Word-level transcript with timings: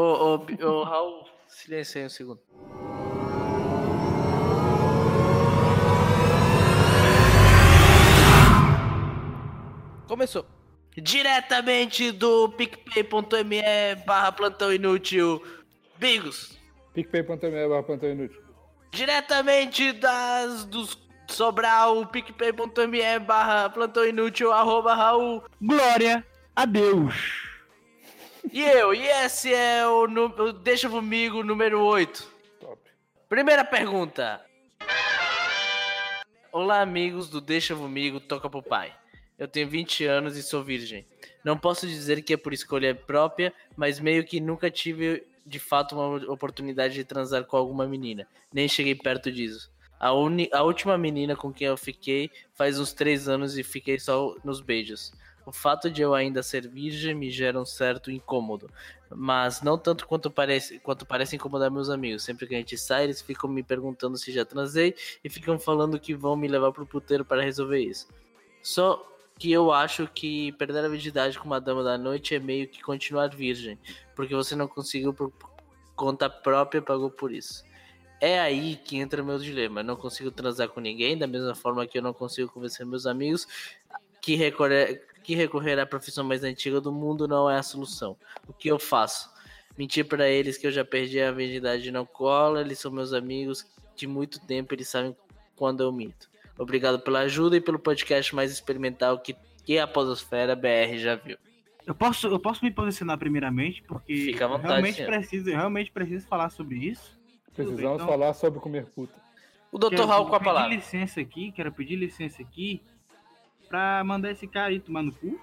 Ô, 0.00 0.36
ô, 0.36 0.64
ô, 0.64 0.84
Raul, 0.84 1.24
silêncio 1.48 1.98
aí 2.00 2.06
um 2.06 2.08
segundo. 2.08 2.40
Começou. 10.06 10.46
Diretamente 10.96 12.12
do 12.12 12.48
picpay.me 12.50 13.60
barra 14.06 14.30
plantão 14.30 14.72
inútil, 14.72 15.42
Bigos. 15.96 16.56
PicPay.me 16.94 17.68
barra 17.68 17.82
plantão 17.82 18.08
inútil. 18.08 18.40
Diretamente 18.92 19.90
das 19.94 20.64
dos 20.64 20.96
Sobral, 21.26 22.06
picpay.me 22.06 23.18
barra 23.18 23.68
plantão 23.68 24.06
inútil, 24.06 24.52
arroba 24.52 24.94
Raul. 24.94 25.42
Glória 25.60 26.24
a 26.54 26.64
Deus. 26.64 27.47
E 28.52 28.62
eu, 28.62 28.94
e 28.94 29.06
esse 29.06 29.52
é 29.52 29.86
o, 29.86 30.04
o 30.04 30.52
Deixa 30.52 30.88
Comigo 30.88 31.42
número 31.42 31.82
8. 31.82 32.26
Top. 32.60 32.80
Primeira 33.28 33.64
pergunta. 33.64 34.40
Olá, 36.52 36.80
amigos 36.80 37.28
do 37.28 37.40
Deixa 37.40 37.74
Comigo, 37.74 38.20
Toca 38.20 38.48
pro 38.48 38.62
Pai. 38.62 38.94
Eu 39.38 39.46
tenho 39.46 39.68
20 39.68 40.04
anos 40.04 40.36
e 40.36 40.42
sou 40.42 40.62
virgem. 40.64 41.06
Não 41.44 41.56
posso 41.56 41.86
dizer 41.86 42.22
que 42.22 42.32
é 42.32 42.36
por 42.36 42.52
escolha 42.52 42.94
própria, 42.94 43.52
mas 43.76 44.00
meio 44.00 44.24
que 44.24 44.40
nunca 44.40 44.70
tive 44.70 45.24
de 45.46 45.58
fato 45.58 45.94
uma 45.94 46.32
oportunidade 46.32 46.94
de 46.94 47.04
transar 47.04 47.44
com 47.44 47.56
alguma 47.56 47.86
menina. 47.86 48.26
Nem 48.52 48.66
cheguei 48.68 48.94
perto 48.94 49.30
disso. 49.30 49.70
A, 50.00 50.12
uni- 50.12 50.50
a 50.52 50.62
última 50.62 50.96
menina 50.98 51.36
com 51.36 51.52
quem 51.52 51.66
eu 51.66 51.76
fiquei 51.76 52.30
faz 52.54 52.78
uns 52.78 52.92
3 52.92 53.28
anos 53.28 53.56
e 53.58 53.62
fiquei 53.62 53.98
só 53.98 54.34
nos 54.44 54.60
beijos. 54.60 55.12
O 55.48 55.52
fato 55.52 55.90
de 55.90 56.02
eu 56.02 56.14
ainda 56.14 56.42
ser 56.42 56.68
virgem 56.68 57.14
me 57.14 57.30
gera 57.30 57.58
um 57.58 57.64
certo 57.64 58.10
incômodo, 58.10 58.70
mas 59.08 59.62
não 59.62 59.78
tanto 59.78 60.06
quanto 60.06 60.30
parece, 60.30 60.78
quanto 60.80 61.06
parece 61.06 61.36
incomodar 61.36 61.70
meus 61.70 61.88
amigos. 61.88 62.22
Sempre 62.22 62.46
que 62.46 62.54
a 62.54 62.58
gente 62.58 62.76
sai, 62.76 63.04
eles 63.04 63.22
ficam 63.22 63.48
me 63.48 63.62
perguntando 63.62 64.18
se 64.18 64.30
já 64.30 64.44
transei 64.44 64.94
e 65.24 65.30
ficam 65.30 65.58
falando 65.58 65.98
que 65.98 66.14
vão 66.14 66.36
me 66.36 66.46
levar 66.46 66.70
pro 66.70 66.84
puteiro 66.84 67.24
para 67.24 67.40
resolver 67.40 67.78
isso. 67.78 68.06
Só 68.62 69.02
que 69.38 69.50
eu 69.50 69.72
acho 69.72 70.06
que 70.08 70.52
perder 70.52 70.84
a 70.84 70.88
virgindade 70.88 71.38
com 71.38 71.46
uma 71.46 71.62
dama 71.62 71.82
da 71.82 71.96
noite 71.96 72.34
é 72.34 72.38
meio 72.38 72.68
que 72.68 72.82
continuar 72.82 73.28
virgem, 73.28 73.78
porque 74.14 74.34
você 74.34 74.54
não 74.54 74.68
conseguiu 74.68 75.14
por 75.14 75.32
conta 75.96 76.28
própria 76.28 76.82
pagou 76.82 77.10
por 77.10 77.32
isso. 77.32 77.64
É 78.20 78.38
aí 78.38 78.76
que 78.76 78.98
entra 78.98 79.22
meu 79.22 79.38
dilema. 79.38 79.80
Eu 79.80 79.84
não 79.84 79.96
consigo 79.96 80.30
transar 80.30 80.68
com 80.68 80.80
ninguém, 80.80 81.16
da 81.16 81.26
mesma 81.26 81.54
forma 81.54 81.86
que 81.86 81.96
eu 81.96 82.02
não 82.02 82.12
consigo 82.12 82.52
convencer 82.52 82.84
meus 82.84 83.06
amigos 83.06 83.46
que 84.20 84.34
recorrer, 84.34 85.06
que 85.28 85.34
recorrer 85.34 85.78
à 85.78 85.84
profissão 85.84 86.24
mais 86.24 86.42
antiga 86.42 86.80
do 86.80 86.90
mundo 86.90 87.28
não 87.28 87.50
é 87.50 87.58
a 87.58 87.62
solução. 87.62 88.16
O 88.46 88.52
que 88.54 88.66
eu 88.66 88.78
faço? 88.78 89.30
Mentir 89.76 90.06
para 90.06 90.26
eles 90.26 90.56
que 90.56 90.66
eu 90.66 90.72
já 90.72 90.86
perdi 90.86 91.20
a 91.20 91.30
virgindade 91.30 91.90
não 91.90 92.06
cola, 92.06 92.62
eles 92.62 92.78
são 92.78 92.90
meus 92.90 93.12
amigos 93.12 93.66
de 93.94 94.06
muito 94.06 94.40
tempo, 94.40 94.72
eles 94.72 94.88
sabem 94.88 95.14
quando 95.54 95.82
eu 95.82 95.92
minto. 95.92 96.30
Obrigado 96.58 96.98
pela 97.00 97.18
ajuda 97.20 97.58
e 97.58 97.60
pelo 97.60 97.78
podcast 97.78 98.34
mais 98.34 98.50
experimental 98.50 99.18
que, 99.18 99.36
que 99.66 99.78
a 99.78 99.86
Podosfera 99.86 100.56
BR 100.56 100.96
já 100.96 101.16
viu. 101.16 101.36
Eu 101.86 101.94
posso, 101.94 102.26
eu 102.26 102.40
posso 102.40 102.64
me 102.64 102.70
posicionar 102.70 103.18
primeiramente, 103.18 103.82
porque 103.82 104.16
Fica 104.16 104.46
à 104.46 104.48
vontade, 104.48 104.64
eu 104.68 104.70
realmente 104.76 105.04
preciso, 105.04 105.50
eu 105.50 105.56
realmente 105.56 105.92
preciso 105.92 106.26
falar 106.26 106.48
sobre 106.48 106.76
isso. 106.76 107.20
Precisamos 107.54 107.96
então. 107.96 108.06
falar 108.06 108.32
sobre 108.32 108.60
comer 108.60 108.86
puta. 108.86 109.20
O 109.70 109.78
Dr. 109.78 109.90
Quero 109.90 110.06
Raul 110.06 110.26
com 110.26 110.36
a 110.36 110.38
pedir 110.38 110.52
palavra. 110.52 110.74
licença 110.74 111.20
aqui, 111.20 111.52
quero 111.52 111.70
pedir 111.70 111.96
licença 111.96 112.40
aqui 112.40 112.82
pra 113.68 114.02
mandar 114.04 114.30
esse 114.30 114.46
cara 114.46 114.68
aí 114.68 114.80
tomar 114.80 115.02
no 115.02 115.12
cu. 115.12 115.38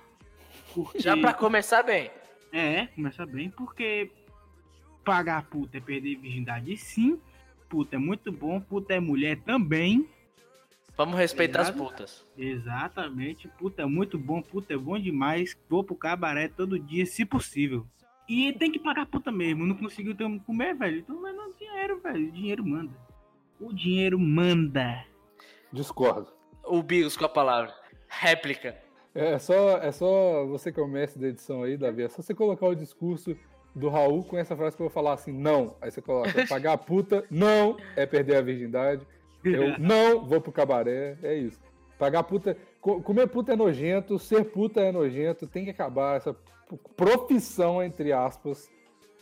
Porque... 0.74 1.00
Já 1.00 1.16
pra 1.16 1.34
começar 1.34 1.84
bem. 1.84 2.12
É, 2.52 2.88
começa 2.88 3.26
bem, 3.26 3.50
porque 3.50 4.10
pagar 5.04 5.44
puta 5.44 5.78
é 5.78 5.82
perder 5.82 6.16
virgindade 6.16 6.76
sim. 6.78 7.20
Puta 7.70 7.96
é 7.96 8.00
muito 8.00 8.32
bom, 8.32 8.60
puta 8.60 8.94
é 8.94 9.00
mulher 9.00 9.38
também. 9.42 10.10
Vamos 10.98 11.18
respeitar 11.18 11.62
as 11.62 11.70
Obrigado. 11.70 11.90
putas. 11.90 12.26
Exatamente, 12.38 13.50
puta 13.60 13.82
é 13.82 13.86
muito 13.86 14.18
bom, 14.18 14.42
puta 14.42 14.74
é 14.74 14.78
bom 14.78 14.98
demais. 14.98 15.58
Vou 15.70 15.84
pro 15.84 15.96
cabaré 15.96 16.48
todo 16.48 16.80
dia, 16.80 17.06
se 17.06 17.26
possível. 17.26 17.86
E 18.28 18.54
tem 18.54 18.72
que 18.72 18.80
pagar 18.80 19.06
puta 19.06 19.32
mesmo, 19.32 19.68
não 19.68 19.76
conseguiu 19.76 20.16
ter 20.16 20.24
um 20.24 20.40
comer, 20.40 20.74
velho. 20.76 21.00
Então 21.00 21.22
vai 21.22 21.34
no 21.34 21.54
dinheiro, 21.54 22.00
velho. 22.00 22.30
O 22.30 22.32
dinheiro 22.32 22.66
manda. 22.66 22.94
O 23.60 23.74
dinheiro 23.74 24.20
manda. 24.20 25.06
Discordo. 25.72 26.32
O 26.64 26.82
Bigos 26.82 27.18
com 27.18 27.26
a 27.26 27.30
palavra. 27.30 27.74
Réplica. 28.20 28.76
É 29.14 29.38
só, 29.40 29.78
é 29.78 29.92
só 29.92 30.46
você 30.46 30.72
que 30.72 30.80
é 30.80 30.84
o 30.84 30.88
mestre 30.88 31.22
da 31.22 31.28
edição 31.28 31.64
aí, 31.64 31.78
Davi. 31.78 32.04
É 32.04 32.10
só 32.10 32.22
você 32.22 32.34
colocar 32.34 32.68
o 32.68 32.76
discurso 32.76 33.36
do 33.74 33.90
Raul 33.90 34.24
com 34.24 34.38
essa 34.38 34.56
frase 34.56 34.76
que 34.76 34.82
eu 34.82 34.88
vou 34.88 34.94
falar 34.94 35.14
assim, 35.14 35.32
não. 35.32 35.76
Aí 35.82 35.90
você 35.92 36.02
coloca, 36.02 36.30
pagar 36.48 36.74
a 36.74 36.78
puta, 36.78 37.24
não 37.30 37.78
é 37.96 38.06
perder 38.06 38.38
a 38.38 38.42
virgindade. 38.42 39.06
Eu 39.44 39.78
não 39.80 40.26
vou 40.26 40.42
pro 40.42 40.52
cabaré, 40.52 41.18
é 41.24 41.36
isso. 41.36 41.60
Pagar 41.98 42.24
puta. 42.24 42.58
co- 42.82 43.02
Comer 43.02 43.28
puta 43.28 43.54
é 43.54 43.56
nojento, 43.56 44.20
ser 44.20 44.44
puta 44.46 44.82
é 44.82 44.92
nojento, 44.92 45.48
tem 45.48 45.64
que 45.64 45.72
acabar 45.72 46.18
essa 46.18 46.36
profissão, 46.96 47.82
entre 47.82 48.12
aspas. 48.12 48.70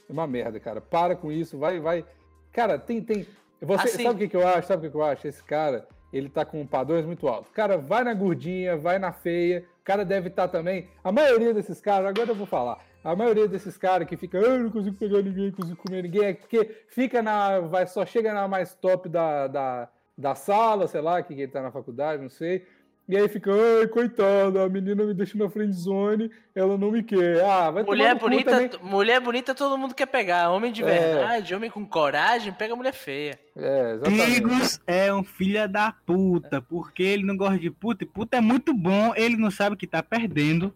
É 0.10 0.12
uma 0.12 0.26
merda, 0.28 0.60
cara. 0.60 0.82
Para 0.82 1.16
com 1.16 1.32
isso, 1.32 1.58
vai, 1.58 1.80
vai. 1.80 2.06
Cara, 2.52 2.78
tem. 2.80 3.02
tem... 3.02 3.28
Você, 3.62 3.88
Assim- 3.88 4.04
Sabe 4.04 4.16
o 4.16 4.18
que, 4.20 4.28
que 4.28 4.36
eu 4.36 4.48
acho? 4.48 4.68
Sabe 4.68 4.80
o 4.80 4.90
que, 4.90 4.92
que 4.92 4.98
eu 4.98 5.04
acho? 5.04 5.28
Esse 5.28 5.44
cara, 5.44 5.88
ele 6.14 6.30
tá 6.30 6.46
com 6.46 6.66
padrões 6.66 7.06
muito 7.06 7.28
altos. 7.28 7.52
Cara, 7.52 7.76
vai 7.76 8.04
na 8.04 8.14
gordinha, 8.14 8.78
vai 8.78 9.00
na 9.00 9.12
feia. 9.12 9.66
O 9.82 9.84
cara 9.84 10.06
deve 10.06 10.30
estar 10.30 10.48
também. 10.48 10.88
A 11.04 11.12
maioria 11.12 11.54
desses 11.54 11.82
caras, 11.82 12.08
agora 12.08 12.30
eu 12.30 12.36
vou 12.36 12.46
falar. 12.46 12.78
A 13.04 13.16
maioria 13.16 13.48
desses 13.48 13.76
caras 13.76 14.08
que 14.08 14.16
fica, 14.16 14.38
ah, 14.38 14.44
eu 14.44 14.60
não 14.60 14.70
consigo 14.70 14.96
pegar 14.96 15.22
ninguém, 15.22 15.48
não 15.48 15.52
consigo 15.52 15.76
comer 15.76 16.04
ninguém, 16.04 16.26
é 16.26 16.34
porque 16.36 16.86
fica 16.88 17.22
na. 17.22 17.60
Vai, 17.60 17.86
só 17.88 18.06
chega 18.06 18.32
na 18.34 18.48
mais 18.48 18.76
top 18.76 19.10
da, 19.10 19.48
da, 19.48 19.90
da 20.18 20.36
sala, 20.36 20.88
sei 20.88 21.02
lá, 21.02 21.22
que 21.22 21.34
ele 21.34 21.48
tá 21.48 21.62
na 21.62 21.72
faculdade, 21.72 22.22
não 22.22 22.30
sei. 22.30 22.66
E 23.08 23.18
aí 23.18 23.28
fica, 23.28 23.52
ai, 23.52 23.86
coitada, 23.88 24.64
a 24.64 24.70
menina 24.70 25.04
me 25.04 25.14
deixa 25.14 25.38
na 25.38 25.50
friend 25.50 25.74
zone, 25.74 26.32
ela 26.56 26.78
não 26.78 26.90
me 26.90 27.04
quer. 27.04 27.44
Ah, 27.44 27.70
vai 27.70 27.84
Mulher 27.84 28.16
bonita, 28.16 28.52
também. 28.52 28.70
mulher 28.82 29.20
bonita 29.20 29.54
todo 29.54 29.78
mundo 29.78 29.94
quer 29.94 30.06
pegar. 30.06 30.50
Homem 30.52 30.72
de 30.72 30.82
É. 30.84 30.86
verdade, 30.86 31.54
homem 31.54 31.70
com 31.70 31.86
coragem, 31.86 32.54
pega 32.54 32.76
mulher 32.78 32.94
feia. 32.94 33.38
É, 33.58 33.92
exatamente. 33.96 34.32
Bigos 34.32 34.80
é 34.88 35.14
um 35.14 35.22
filho 35.24 35.68
da 35.68 35.92
puta, 36.06 36.62
porque 36.62 37.04
ele 37.04 37.26
não 37.26 37.36
gosta 37.36 37.60
de 37.60 37.70
puta, 37.70 38.06
e 38.06 38.08
puta 38.08 38.38
é 38.38 38.42
muito 38.42 38.74
bom, 38.74 39.12
ele 39.18 39.36
não 39.36 39.52
sabe 39.52 39.76
que 39.76 39.86
tá 39.86 40.02
perdendo. 40.02 40.74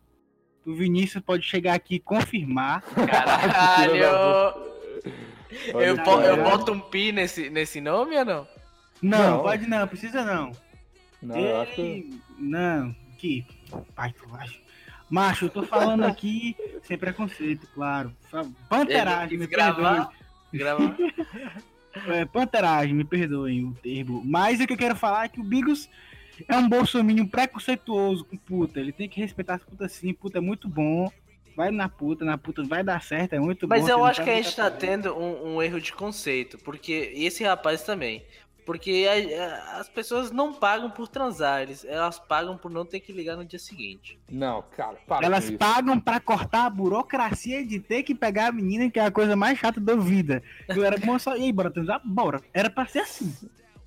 O 0.66 0.74
Vinícius 0.76 1.24
pode 1.24 1.46
chegar 1.46 1.76
aqui 1.76 1.96
e 1.96 2.00
confirmar. 2.00 2.82
Caralho! 2.82 4.04
Eu, 5.74 5.96
eu 5.96 6.44
boto 6.44 6.74
um 6.74 6.80
pi 6.82 7.14
nesse, 7.14 7.50
nesse 7.50 7.80
nome 7.80 8.18
ou 8.18 8.26
não? 8.26 8.48
Não, 9.02 9.18
Não. 9.38 9.44
pode 9.44 9.66
não, 9.66 9.88
precisa 9.88 10.26
não. 10.26 10.52
Não, 11.22 11.38
eu 11.38 11.62
acho 11.62 11.74
que. 11.76 12.20
Não, 12.38 12.96
que. 13.18 13.46
Pai, 13.96 14.14
tu 14.14 14.34
acha? 14.36 14.60
Macho, 15.10 15.46
eu 15.46 15.50
tô 15.50 15.64
falando 15.64 16.04
aqui 16.04 16.56
sem 16.84 16.98
preconceito, 16.98 17.68
claro. 17.74 18.14
Panteragem, 18.70 19.38
me 19.38 19.48
gravar. 19.48 20.10
perdoem. 20.54 20.98
Gravar. 20.98 20.98
É, 22.10 22.26
panteragem, 22.26 22.94
me 22.94 23.04
perdoem 23.04 23.66
o 23.66 23.74
termo. 23.74 24.22
Mas 24.24 24.60
o 24.60 24.68
que 24.68 24.74
eu 24.74 24.78
quero 24.78 24.96
falar 24.96 25.26
é 25.26 25.30
que 25.30 25.40
o 25.40 25.44
Bigos 25.44 25.90
é 26.48 26.56
um 26.56 26.70
bolsominho 26.70 27.28
preconceituoso 27.28 28.24
com 28.24 28.38
puta. 28.38 28.80
Ele 28.80 28.92
tem 28.92 29.10
que 29.10 29.20
respeitar 29.20 29.56
as 29.56 29.64
putas 29.64 29.94
sim, 29.94 30.14
puta 30.14 30.38
é 30.38 30.42
muito 30.42 30.70
bom. 30.70 31.12
Vai 31.56 31.72
na 31.72 31.90
puta, 31.90 32.24
na 32.24 32.38
puta 32.38 32.62
vai 32.64 32.84
dar 32.84 33.02
certo, 33.02 33.34
é 33.34 33.40
muito 33.40 33.68
Mas 33.68 33.82
bom. 33.82 33.88
eu 33.88 33.94
você 33.96 34.00
não 34.00 34.06
acho 34.06 34.20
tá 34.20 34.24
que 34.26 34.30
a 34.30 34.36
gente 34.36 34.56
tá 34.56 34.68
atrapalhado. 34.68 35.04
tendo 35.04 35.18
um, 35.18 35.56
um 35.56 35.62
erro 35.62 35.82
de 35.82 35.92
conceito, 35.92 36.60
porque 36.60 37.12
esse 37.16 37.44
rapaz 37.44 37.82
também. 37.82 38.24
Porque 38.68 39.08
a- 39.10 39.44
a- 39.46 39.80
as 39.80 39.88
pessoas 39.88 40.30
não 40.30 40.54
pagam 40.54 40.92
por 40.92 41.08
transar, 41.08 41.62
eles, 41.62 41.86
elas 41.86 42.20
pagam 42.20 42.58
por 42.58 42.70
não 42.70 42.86
ter 42.86 43.00
que 43.00 43.14
ligar 43.14 43.38
no 43.38 43.46
dia 43.46 43.58
seguinte. 43.58 44.20
Não, 44.30 44.62
cara, 44.76 44.98
para 45.08 45.26
Elas 45.26 45.50
pagam 45.50 45.98
pra 45.98 46.20
cortar 46.20 46.66
a 46.66 46.70
burocracia 46.70 47.66
de 47.66 47.80
ter 47.80 48.04
que 48.04 48.14
pegar 48.14 48.48
a 48.48 48.52
menina, 48.52 48.92
que 48.92 49.00
é 49.00 49.06
a 49.06 49.10
coisa 49.12 49.38
mais 49.38 49.58
chata 49.58 49.80
da 49.80 49.96
vida. 49.96 50.44
Eu 50.68 50.84
era 50.84 50.98
bom 50.98 51.18
só. 51.18 51.38
E 51.38 51.44
aí, 51.44 51.52
bora 51.54 51.72
transar? 51.72 52.02
Bora. 52.04 52.42
Era 52.54 52.70
pra 52.70 52.86
ser 52.86 53.00
assim. 53.00 53.34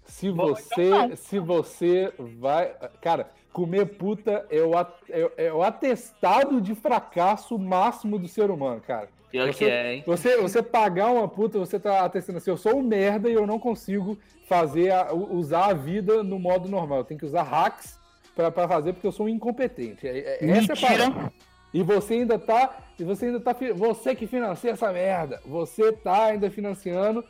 Se 0.06 0.32
Bom, 0.32 0.48
você, 0.48 0.86
então 0.86 1.08
não. 1.10 1.16
se 1.16 1.38
você 1.38 2.12
vai, 2.18 2.74
cara, 3.02 3.30
comer 3.52 3.84
puta 3.84 4.44
é 4.50 4.60
o, 4.62 4.72
é, 4.80 5.46
é 5.46 5.52
o 5.52 5.62
atestado 5.62 6.58
de 6.60 6.74
fracasso 6.74 7.56
máximo 7.58 8.18
do 8.18 8.26
ser 8.26 8.50
humano, 8.50 8.80
cara. 8.80 9.08
Pior 9.30 9.46
Você- 9.52 9.58
que 9.64 9.70
é, 9.70 9.94
hein? 9.94 10.04
Você, 10.06 10.36
você 10.38 10.62
pagar 10.62 11.10
uma 11.10 11.28
puta, 11.28 11.58
você 11.58 11.78
tá 11.78 12.04
atestando 12.04 12.38
assim, 12.38 12.50
eu 12.50 12.56
sou 12.56 12.76
um 12.76 12.82
merda 12.82 13.28
e 13.28 13.32
eu 13.34 13.46
não 13.46 13.58
consigo 13.58 14.18
fazer 14.48 14.90
a- 14.90 15.12
usar 15.12 15.66
a 15.66 15.74
vida 15.74 16.22
no 16.24 16.38
modo 16.38 16.68
normal. 16.68 16.98
Eu 16.98 17.04
tenho 17.04 17.20
que 17.20 17.26
usar 17.26 17.42
hacks 17.44 17.98
pra, 18.34 18.50
pra 18.50 18.66
fazer 18.66 18.92
porque 18.92 19.06
eu 19.06 19.12
sou 19.12 19.26
um 19.26 19.28
incompetente. 19.28 20.06
É, 20.08 20.18
é- 20.40 20.50
essa 20.50 20.72
é 20.72 20.76
a. 20.86 20.98
Mentira. 20.98 21.32
E 21.72 21.82
você 21.84 22.14
ainda 22.14 22.36
tá. 22.38 22.78
E 22.98 23.04
você 23.04 23.26
ainda 23.26 23.38
tá. 23.38 23.54
Você 23.76 24.14
que 24.16 24.26
financia 24.26 24.72
essa 24.72 24.92
merda. 24.92 25.40
Você 25.46 25.92
tá 25.92 26.24
ainda 26.24 26.50
financiando 26.50 27.24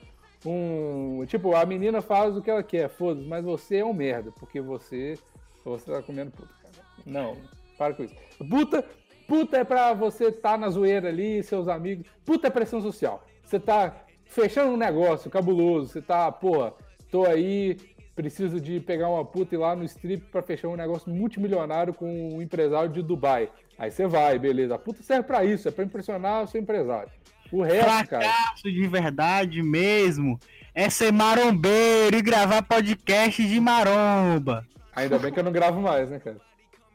um. 0.46 1.22
Tipo, 1.26 1.54
a 1.54 1.66
menina 1.66 2.00
faz 2.00 2.34
o 2.34 2.40
que 2.40 2.50
ela 2.50 2.62
quer, 2.62 2.88
foda-se, 2.88 3.26
mas 3.28 3.44
você 3.44 3.76
é 3.76 3.84
um 3.84 3.92
merda, 3.92 4.32
porque 4.38 4.60
você. 4.60 5.18
Você 5.62 5.90
tá 5.92 6.00
comendo 6.00 6.30
puta, 6.30 6.48
cara. 6.62 6.84
Não, 7.04 7.36
para 7.76 7.92
com 7.92 8.02
isso. 8.04 8.14
Puta. 8.48 8.82
Puta 9.30 9.58
é 9.58 9.62
pra 9.62 9.94
você 9.94 10.24
estar 10.24 10.50
tá 10.50 10.58
na 10.58 10.68
zoeira 10.68 11.08
ali, 11.08 11.40
seus 11.44 11.68
amigos. 11.68 12.04
Puta 12.24 12.48
é 12.48 12.50
pressão 12.50 12.82
social. 12.82 13.24
Você 13.44 13.60
tá 13.60 13.94
fechando 14.24 14.72
um 14.72 14.76
negócio 14.76 15.30
cabuloso, 15.30 15.86
você 15.86 16.02
tá, 16.02 16.32
porra, 16.32 16.72
tô 17.12 17.24
aí, 17.24 17.76
preciso 18.16 18.60
de 18.60 18.80
pegar 18.80 19.08
uma 19.08 19.24
puta 19.24 19.54
e 19.54 19.56
ir 19.56 19.60
lá 19.60 19.76
no 19.76 19.84
strip 19.84 20.24
para 20.32 20.42
fechar 20.42 20.66
um 20.66 20.74
negócio 20.74 21.08
multimilionário 21.12 21.94
com 21.94 22.34
um 22.34 22.42
empresário 22.42 22.90
de 22.90 23.02
Dubai. 23.02 23.48
Aí 23.78 23.92
você 23.92 24.04
vai, 24.04 24.36
beleza. 24.36 24.74
A 24.74 24.78
puta 24.78 25.00
serve 25.00 25.28
para 25.28 25.44
isso, 25.44 25.68
é 25.68 25.70
para 25.70 25.84
impressionar 25.84 26.42
o 26.42 26.48
seu 26.48 26.60
empresário. 26.60 27.12
O 27.52 27.62
resto, 27.62 27.84
Fracasso 27.84 28.62
cara. 28.64 28.74
de 28.74 28.88
verdade 28.88 29.62
mesmo 29.62 30.40
é 30.74 30.90
ser 30.90 31.12
marombeiro 31.12 32.16
e 32.16 32.22
gravar 32.22 32.62
podcast 32.62 33.46
de 33.46 33.60
maromba. 33.60 34.66
Ainda 34.92 35.20
bem 35.20 35.32
que 35.32 35.38
eu 35.38 35.44
não 35.44 35.52
gravo 35.52 35.80
mais, 35.80 36.10
né, 36.10 36.18
cara? 36.18 36.49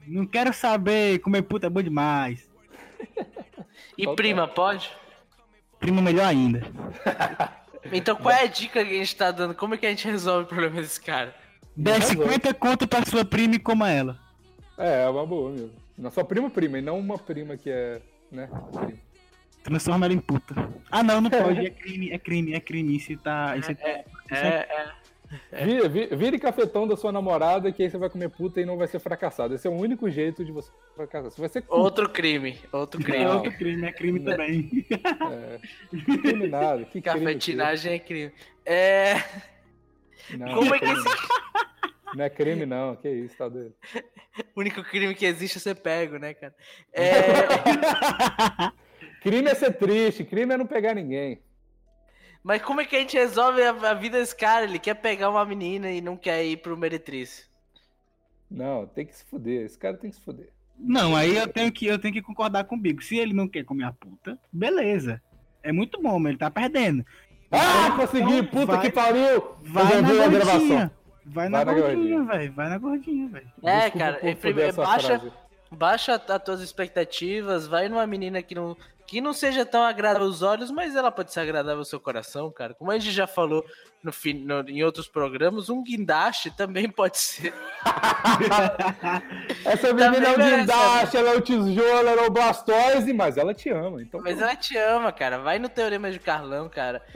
Não 0.08 0.26
quero 0.26 0.54
saber, 0.54 1.20
comer 1.20 1.42
puta 1.42 1.68
é 1.68 1.70
bom 1.70 1.82
demais. 1.82 2.50
E 3.98 4.08
prima, 4.16 4.48
pode? 4.48 4.92
Prima 5.80 6.02
melhor 6.02 6.26
ainda. 6.26 6.62
Então 7.92 8.16
qual 8.16 8.34
é 8.34 8.44
a 8.44 8.48
dica 8.48 8.84
que 8.84 8.92
a 8.92 8.98
gente 8.98 9.16
tá 9.16 9.32
dando? 9.32 9.54
Como 9.54 9.76
é 9.76 9.78
que 9.78 9.86
a 9.86 9.90
gente 9.90 10.08
resolve 10.08 10.46
o 10.46 10.48
problema 10.48 10.82
desse 10.82 11.00
cara? 11.00 11.36
Dê 11.76 12.02
50 12.02 12.54
conto 12.54 12.88
pra 12.88 13.06
sua 13.06 13.24
prima 13.24 13.56
e 13.56 13.60
coma 13.60 13.92
ela. 13.92 14.20
É, 14.78 15.04
é 15.04 15.10
uma 15.10 15.26
boa 15.26 15.52
mesmo. 15.52 15.72
Na 15.98 16.10
sua 16.10 16.26
prima 16.26 16.50
prima, 16.50 16.80
e 16.80 16.82
não 16.82 16.98
uma 16.98 17.18
prima 17.18 17.56
que 17.56 17.70
é, 17.70 18.02
né? 18.32 18.50
Prima. 18.74 19.00
Transforma 19.64 20.06
ela 20.06 20.14
em 20.14 20.20
puta. 20.20 20.54
Ah 20.92 21.02
não, 21.02 21.22
não 21.22 21.30
pode, 21.30 21.66
é 21.66 21.70
crime, 21.70 22.12
é 22.12 22.20
crime, 22.20 22.54
é 22.54 22.60
crime. 22.60 22.96
Isso 22.96 23.18
tá. 23.18 23.58
Isso 23.58 23.72
é, 23.72 24.06
é, 24.30 24.38
é, 24.38 24.38
é. 24.38 24.92
Vire, 25.52 25.90
vire, 25.90 26.16
vire, 26.16 26.40
cafetão 26.40 26.88
da 26.88 26.96
sua 26.96 27.12
namorada 27.12 27.72
que 27.72 27.84
aí 27.84 27.90
você 27.90 27.98
vai 27.98 28.10
comer 28.10 28.30
puta 28.30 28.62
e 28.62 28.66
não 28.66 28.78
vai 28.78 28.88
ser 28.88 29.00
fracassado. 29.00 29.56
Esse 29.56 29.68
é 29.68 29.70
o 29.70 29.74
único 29.74 30.10
jeito 30.10 30.44
de 30.46 30.52
você 30.52 30.72
fracassar. 30.96 31.32
Você 31.32 31.42
vai 31.42 31.50
ser 31.50 31.64
outro 31.68 32.10
crime, 32.10 32.58
outro 32.72 33.02
crime. 33.02 33.24
É 33.24 33.30
outro 33.30 33.52
crime, 33.52 33.88
é 33.88 33.92
crime 33.92 34.20
também. 34.20 34.86
É. 35.32 35.60
Que 36.92 37.02
Cafetinagem 37.02 38.00
crime, 38.00 38.26
é 38.26 38.32
crime. 38.32 38.34
É. 38.66 39.16
Não, 40.38 40.56
Como 40.56 40.74
é 40.74 40.80
que 40.80 40.86
esse... 40.86 41.04
Não 42.16 42.24
é 42.24 42.30
crime, 42.30 42.66
não. 42.66 42.96
Que 42.96 43.10
isso, 43.10 43.36
tá 43.38 43.50
doido? 43.50 43.74
O 44.56 44.62
único 44.62 44.84
crime 44.84 45.14
que 45.14 45.26
existe 45.26 45.58
é 45.58 45.62
ser 45.62 45.76
pego, 45.76 46.18
né, 46.18 46.34
cara? 46.34 46.56
É... 46.94 47.12
crime 49.22 49.50
é 49.50 49.56
ser 49.56 49.74
triste, 49.74 50.24
crime 50.24 50.54
é 50.54 50.58
não 50.58 50.66
pegar 50.66 50.94
ninguém. 50.94 51.42
Mas 52.46 52.62
como 52.62 52.80
é 52.80 52.86
que 52.86 52.96
a 52.96 53.00
gente 53.00 53.18
resolve 53.18 53.60
a, 53.64 53.72
a, 53.72 53.94
vida 53.96 54.20
desse 54.20 54.36
cara? 54.36 54.66
Ele 54.66 54.78
quer 54.78 54.94
pegar 54.94 55.32
uma 55.32 55.44
menina 55.44 55.90
e 55.90 56.00
não 56.00 56.16
quer 56.16 56.46
ir 56.46 56.58
pro 56.58 56.78
meretriz. 56.78 57.50
Não, 58.52 58.86
tem 58.86 59.04
que 59.04 59.16
se 59.16 59.26
fuder. 59.26 59.66
Esse 59.66 59.76
cara 59.76 59.98
tem 59.98 60.12
que 60.12 60.16
se 60.16 60.22
fuder. 60.22 60.52
Não, 60.78 61.16
aí 61.16 61.36
eu 61.36 61.48
tenho 61.48 61.72
que, 61.72 61.88
eu 61.88 61.98
tenho 61.98 62.14
que 62.14 62.22
concordar 62.22 62.66
com 62.66 62.76
o 62.76 62.80
Bigo. 62.80 63.02
Se 63.02 63.18
ele 63.18 63.34
não 63.34 63.48
quer 63.48 63.66
comer 63.66 63.86
a 63.86 63.92
puta, 63.92 64.38
beleza. 64.54 65.20
É 65.64 65.72
muito 65.72 66.00
bom, 66.00 66.20
mas 66.20 66.30
ele 66.30 66.38
tá 66.38 66.52
perdendo. 66.52 67.04
Ah, 67.50 67.88
então, 67.88 67.98
consegui! 67.98 68.44
Puta 68.44 68.66
vai, 68.68 68.82
que 68.82 68.92
pariu! 68.92 69.56
Vai 69.64 70.02
na 70.02 70.14
gordinha. 70.14 70.30
Gravação. 70.30 70.92
Vai 71.26 71.50
na, 71.50 71.64
vai 71.64 71.82
gordinha, 71.82 72.24
velho. 72.26 72.54
Vai 72.54 72.70
na 72.70 72.78
gordinha, 72.78 73.28
velho. 73.28 73.52
É, 73.64 73.90
Desculpa 73.90 73.98
cara, 73.98 74.20
é, 74.22 74.72
baixa, 74.72 75.34
baixa 75.72 76.22
as 76.28 76.44
tuas 76.44 76.62
expectativas, 76.62 77.68
vai 77.68 77.90
numa 77.90 78.06
menina 78.08 78.42
que 78.42 78.56
não, 78.56 78.76
que 79.08 79.22
não 79.22 79.34
seja 79.34 79.66
tão 79.66 79.84
agradável 79.84 80.28
aos 80.28 80.42
olhos, 80.42 80.72
mas 80.72 80.96
ela 80.96 81.12
pode 81.12 81.32
ser 81.32 81.42
agradável 81.42 81.80
ao 81.80 81.86
seu 81.86 82.00
coração, 82.00 82.52
cara. 82.52 82.74
Como 82.74 82.90
a 82.92 82.98
gente 82.98 83.12
já 83.12 83.28
falou 83.28 83.64
no, 84.04 84.12
no 84.34 84.70
em 84.70 84.84
outros 84.84 85.08
programas, 85.08 85.70
um 85.70 85.84
guindaste 85.84 86.50
também 86.52 86.90
pode 86.90 87.18
ser. 87.18 87.54
Essa 89.64 89.94
menina 89.94 90.28
é 90.28 90.32
um 90.32 90.58
guindaste, 90.60 91.18
ela 91.18 91.30
é 91.32 91.36
o 91.36 91.42
tijolo, 91.42 92.08
ela 92.08 92.22
é 92.24 92.28
o 92.28 92.32
Blastoise, 92.32 93.14
mas 93.14 93.38
ela 93.38 93.54
te 93.54 93.70
ama. 93.70 94.02
Então, 94.02 94.22
mas 94.24 94.42
ela 94.42 94.56
te 94.56 94.78
ama, 94.78 95.12
cara. 95.12 95.38
Vai 95.40 95.60
no 95.60 95.70
Teorema 95.70 96.12
de 96.12 96.20
Carlão, 96.20 96.68
cara. 96.70 97.02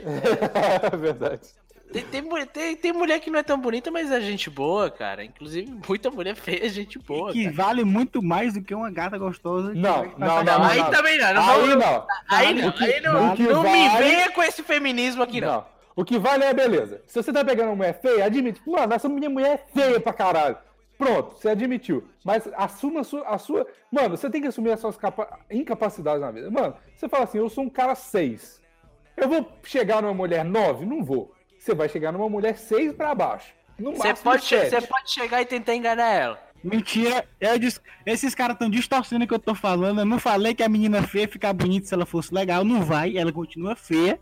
É 0.92 0.96
verdade. 0.96 1.59
Tem, 1.92 2.04
tem, 2.04 2.46
tem, 2.46 2.76
tem, 2.76 2.92
mulher 2.92 3.18
que 3.18 3.30
não 3.30 3.40
é 3.40 3.42
tão 3.42 3.58
bonita, 3.58 3.90
mas 3.90 4.12
é 4.12 4.20
gente 4.20 4.48
boa, 4.48 4.88
cara. 4.90 5.24
Inclusive, 5.24 5.72
muita 5.88 6.08
mulher 6.10 6.36
feia 6.36 6.64
é 6.64 6.68
gente 6.68 6.98
boa. 7.00 7.30
E 7.30 7.34
que 7.34 7.44
cara. 7.44 7.56
vale 7.56 7.84
muito 7.84 8.22
mais 8.22 8.54
do 8.54 8.62
que 8.62 8.72
uma 8.72 8.90
gata 8.90 9.18
gostosa. 9.18 9.74
Não, 9.74 10.04
não, 10.16 10.44
não, 10.44 10.44
não, 10.44 10.64
Aí 10.64 10.78
não. 10.78 10.90
também 10.90 11.18
não. 11.18 11.34
não 11.34 11.50
aí, 11.50 11.76
não. 11.76 12.06
Aí 12.30 12.54
não. 12.54 12.72
Que, 12.72 12.84
aí 12.84 13.00
não. 13.00 13.34
Não 13.34 13.62
vale... 13.64 13.78
me 13.78 13.88
venha 13.98 14.30
com 14.30 14.42
esse 14.42 14.62
feminismo 14.62 15.22
aqui, 15.22 15.40
não. 15.40 15.48
não. 15.48 15.66
O 15.96 16.04
que 16.04 16.16
vale 16.16 16.44
é 16.44 16.50
a 16.50 16.54
beleza. 16.54 17.02
Se 17.08 17.20
você 17.20 17.32
tá 17.32 17.44
pegando 17.44 17.70
uma 17.70 17.76
mulher 17.76 18.00
feia, 18.00 18.24
admite. 18.24 18.62
Mano, 18.64 18.94
essa 18.94 19.08
minha 19.08 19.28
mulher 19.28 19.54
é 19.54 19.80
feia 19.80 20.00
pra 20.00 20.12
caralho. 20.12 20.56
Pronto, 20.96 21.36
você 21.36 21.48
admitiu. 21.48 22.06
Mas 22.24 22.48
assuma 22.56 23.00
a 23.00 23.04
sua, 23.04 23.22
a 23.26 23.36
sua. 23.36 23.66
Mano, 23.90 24.16
você 24.16 24.30
tem 24.30 24.40
que 24.40 24.46
assumir 24.46 24.70
as 24.70 24.80
suas 24.80 24.96
capa... 24.96 25.40
incapacidades 25.50 26.20
na 26.20 26.30
vida. 26.30 26.50
Mano, 26.50 26.76
você 26.94 27.08
fala 27.08 27.24
assim: 27.24 27.38
eu 27.38 27.48
sou 27.48 27.64
um 27.64 27.70
cara 27.70 27.96
6. 27.96 28.60
Eu 29.16 29.28
vou 29.28 29.46
chegar 29.64 30.00
numa 30.00 30.14
mulher 30.14 30.44
9? 30.44 30.86
Não 30.86 31.02
vou 31.02 31.32
você 31.60 31.74
vai 31.74 31.88
chegar 31.88 32.10
numa 32.10 32.28
mulher 32.28 32.56
seis 32.56 32.92
para 32.92 33.14
baixo. 33.14 33.52
Você 33.78 34.14
pode, 34.14 34.42
você 34.42 34.80
pode 34.80 35.10
chegar 35.10 35.40
e 35.42 35.46
tentar 35.46 35.74
enganar 35.74 36.10
ela. 36.10 36.50
Mentira, 36.62 37.26
eu 37.40 37.58
disse, 37.58 37.80
esses 38.04 38.34
caras 38.34 38.54
estão 38.54 38.68
distorcendo 38.68 39.24
o 39.24 39.28
que 39.28 39.32
eu 39.32 39.38
tô 39.38 39.54
falando. 39.54 40.00
Eu 40.00 40.04
não 40.04 40.18
falei 40.18 40.54
que 40.54 40.62
a 40.62 40.68
menina 40.68 41.02
feia 41.02 41.26
ficar 41.26 41.52
bonita 41.52 41.86
se 41.86 41.94
ela 41.94 42.04
fosse 42.04 42.34
legal. 42.34 42.64
Não 42.64 42.82
vai, 42.82 43.16
ela 43.16 43.32
continua 43.32 43.74
feia. 43.74 44.20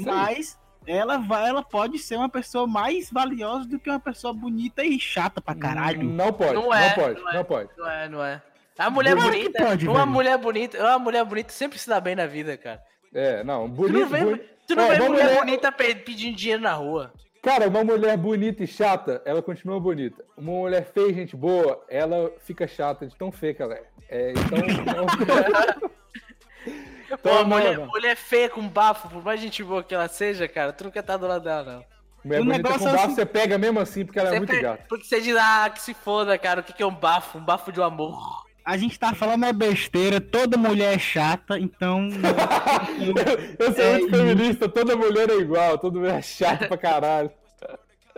mas 0.00 0.58
ela 0.86 1.18
vai, 1.18 1.48
ela 1.48 1.62
pode 1.62 1.98
ser 1.98 2.16
uma 2.16 2.28
pessoa 2.28 2.66
mais 2.66 3.10
valiosa 3.10 3.68
do 3.68 3.78
que 3.78 3.90
uma 3.90 4.00
pessoa 4.00 4.32
bonita 4.32 4.82
e 4.82 4.98
chata 4.98 5.40
pra 5.40 5.54
caralho. 5.54 6.02
Não 6.02 6.32
pode, 6.32 6.54
não, 6.54 6.72
é, 6.72 6.88
não 6.88 6.94
pode, 6.94 7.20
não, 7.20 7.30
é, 7.30 7.34
não 7.34 7.44
pode. 7.44 7.70
Não 7.76 7.90
é, 7.90 8.08
não 8.08 8.24
é. 8.24 8.42
A 8.78 8.88
mulher 8.88 9.14
bonita, 9.14 9.62
pode, 9.62 9.86
uma 9.86 9.98
velho. 9.98 10.10
mulher 10.10 10.38
bonita, 10.38 10.78
uma 10.78 10.98
mulher 10.98 11.24
bonita 11.24 11.52
sempre 11.52 11.78
se 11.78 11.86
dá 11.86 12.00
bem 12.00 12.16
na 12.16 12.26
vida, 12.26 12.56
cara. 12.56 12.82
É, 13.12 13.44
não, 13.44 13.68
bonito. 13.68 13.98
Não 13.98 14.08
vê, 14.08 14.48
tu 14.70 14.76
não 14.76 14.84
é, 14.84 14.98
vê 14.98 15.08
mulher, 15.08 15.24
mulher 15.24 15.38
bonita 15.40 15.72
pedindo 15.72 16.36
dinheiro 16.36 16.62
na 16.62 16.72
rua. 16.72 17.12
Cara, 17.42 17.68
uma 17.68 17.82
mulher 17.82 18.16
bonita 18.16 18.62
e 18.62 18.66
chata, 18.66 19.20
ela 19.24 19.42
continua 19.42 19.80
bonita. 19.80 20.24
Uma 20.36 20.52
mulher 20.52 20.84
feia 20.84 21.10
e 21.10 21.14
gente 21.14 21.34
boa, 21.34 21.82
ela 21.88 22.30
fica 22.44 22.68
chata 22.68 23.06
de 23.06 23.16
tão 23.16 23.32
feia 23.32 23.54
que 23.54 23.62
ela 23.62 23.74
é. 23.74 23.82
é 24.08 24.32
então. 24.32 24.58
então 24.68 25.90
Pô, 27.22 27.44
mulher, 27.44 27.76
mulher 27.78 28.16
feia 28.16 28.48
com 28.48 28.68
bafo, 28.68 29.08
por 29.08 29.24
mais 29.24 29.40
gente 29.40 29.64
boa 29.64 29.82
que 29.82 29.92
ela 29.92 30.06
seja, 30.06 30.46
cara, 30.46 30.72
tu 30.72 30.84
não 30.84 30.90
quer 30.92 31.00
estar 31.00 31.16
do 31.16 31.26
lado 31.26 31.42
dela, 31.42 31.64
não. 31.64 31.84
Mulher 32.22 32.40
o 32.40 32.44
bonita 32.44 32.68
com 32.68 32.74
é 32.74 32.78
bafo 32.78 33.04
assim... 33.04 33.14
você 33.14 33.26
pega 33.26 33.58
mesmo 33.58 33.80
assim, 33.80 34.04
porque 34.04 34.20
ela 34.20 34.34
é 34.34 34.38
muito 34.38 34.60
gata. 34.60 34.84
Porque 34.88 35.04
você 35.04 35.20
diz, 35.20 35.36
ah, 35.36 35.68
que 35.70 35.82
se 35.82 35.94
foda, 35.94 36.38
cara, 36.38 36.60
o 36.60 36.62
que 36.62 36.80
é 36.80 36.86
um 36.86 36.94
bafo? 36.94 37.38
Um 37.38 37.44
bafo 37.44 37.72
de 37.72 37.80
um 37.80 37.84
amor. 37.84 38.44
A 38.64 38.76
gente 38.76 38.98
tá 38.98 39.14
falando 39.14 39.44
é 39.44 39.52
besteira, 39.52 40.20
toda 40.20 40.56
mulher 40.56 40.94
é 40.94 40.98
chata, 40.98 41.58
então. 41.58 42.08
eu 43.58 43.72
sou 43.72 43.84
é, 43.84 43.98
muito 43.98 44.16
feminista, 44.16 44.68
toda 44.68 44.96
mulher 44.96 45.30
é 45.30 45.36
igual, 45.36 45.78
toda 45.78 45.98
mulher 45.98 46.18
é 46.18 46.22
chata 46.22 46.68
pra 46.68 46.76
caralho. 46.76 47.30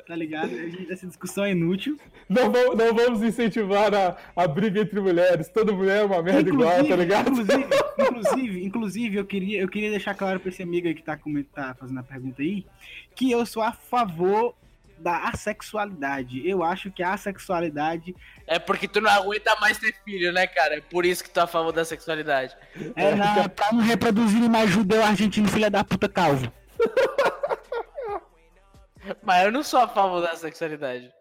Tá 0.06 0.16
ligado? 0.16 0.50
Essa 0.90 1.06
discussão 1.06 1.44
é 1.44 1.52
inútil. 1.52 1.96
Não 2.28 2.50
vamos, 2.50 2.76
não 2.76 2.94
vamos 2.94 3.22
incentivar 3.22 3.94
a, 3.94 4.16
a 4.34 4.48
briga 4.48 4.80
entre 4.80 5.00
mulheres. 5.00 5.48
Toda 5.48 5.72
mulher 5.72 6.02
é 6.02 6.04
uma 6.04 6.22
merda 6.22 6.50
inclusive, 6.50 6.74
igual, 6.74 6.88
tá 6.88 6.96
ligado? 6.96 7.30
Inclusive, 7.30 7.64
inclusive, 7.98 8.64
inclusive 8.64 9.16
eu, 9.16 9.24
queria, 9.24 9.60
eu 9.60 9.68
queria 9.68 9.90
deixar 9.90 10.14
claro 10.14 10.40
pra 10.40 10.48
esse 10.48 10.62
amigo 10.62 10.88
aí 10.88 10.94
que 10.94 11.02
tá, 11.02 11.18
tá 11.54 11.74
fazendo 11.74 12.00
a 12.00 12.02
pergunta 12.02 12.42
aí 12.42 12.66
que 13.14 13.30
eu 13.30 13.44
sou 13.46 13.62
a 13.62 13.72
favor 13.72 14.54
da 15.02 15.28
assexualidade. 15.28 16.48
Eu 16.48 16.62
acho 16.62 16.90
que 16.90 17.02
a 17.02 17.12
assexualidade. 17.12 18.14
É 18.46 18.58
porque 18.58 18.86
tu 18.86 19.00
não 19.00 19.10
aguenta 19.10 19.56
mais 19.60 19.78
ter 19.78 19.94
filho, 20.04 20.32
né, 20.32 20.46
cara? 20.46 20.76
É 20.76 20.80
por 20.80 21.04
isso 21.04 21.24
que 21.24 21.30
tu 21.30 21.40
é 21.40 21.42
a 21.42 21.46
favor 21.46 21.72
da 21.72 21.84
sexualidade. 21.84 22.56
É, 22.94 23.14
não, 23.14 23.42
é 23.42 23.48
pra 23.48 23.72
não 23.72 23.80
reproduzir 23.80 24.48
mais 24.48 24.70
judeu 24.70 25.02
argentino, 25.02 25.48
filha 25.48 25.70
da 25.70 25.82
puta 25.82 26.08
calvo. 26.08 26.52
Mas 29.22 29.44
eu 29.44 29.52
não 29.52 29.64
sou 29.64 29.80
a 29.80 29.88
favor 29.88 30.22
da 30.22 30.36
sexualidade. 30.36 31.12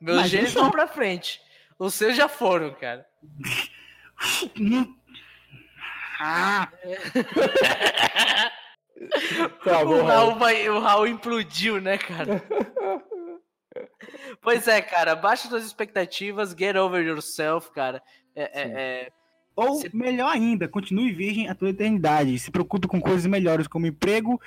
Meus 0.00 0.22
Mas 0.22 0.30
genes 0.30 0.54
vão 0.54 0.70
pra 0.70 0.88
frente. 0.88 1.40
Os 1.78 1.94
seus 1.94 2.16
já 2.16 2.28
foram, 2.28 2.72
cara. 2.72 3.06
ah! 6.20 6.68
Tá 9.62 9.84
bom, 9.84 10.00
o, 10.00 10.04
Raul 10.04 10.34
vai, 10.36 10.68
o 10.68 10.80
Raul 10.80 11.06
implodiu, 11.06 11.80
né, 11.80 11.98
cara? 11.98 12.42
Pois 14.40 14.66
é, 14.68 14.80
cara, 14.80 15.14
baixa 15.14 15.48
suas 15.48 15.64
expectativas, 15.64 16.54
get 16.56 16.76
over 16.76 17.04
yourself, 17.04 17.70
cara. 17.72 18.02
É, 18.34 18.42
é, 18.42 18.62
é... 18.62 19.12
Ou, 19.54 19.82
melhor 19.92 20.30
ainda, 20.30 20.68
continue 20.68 21.12
virgem 21.12 21.48
a 21.48 21.54
tua 21.54 21.70
eternidade. 21.70 22.38
Se 22.38 22.50
preocupe 22.50 22.86
com 22.86 23.00
coisas 23.00 23.26
melhores, 23.26 23.66
como 23.66 23.86
emprego. 23.86 24.40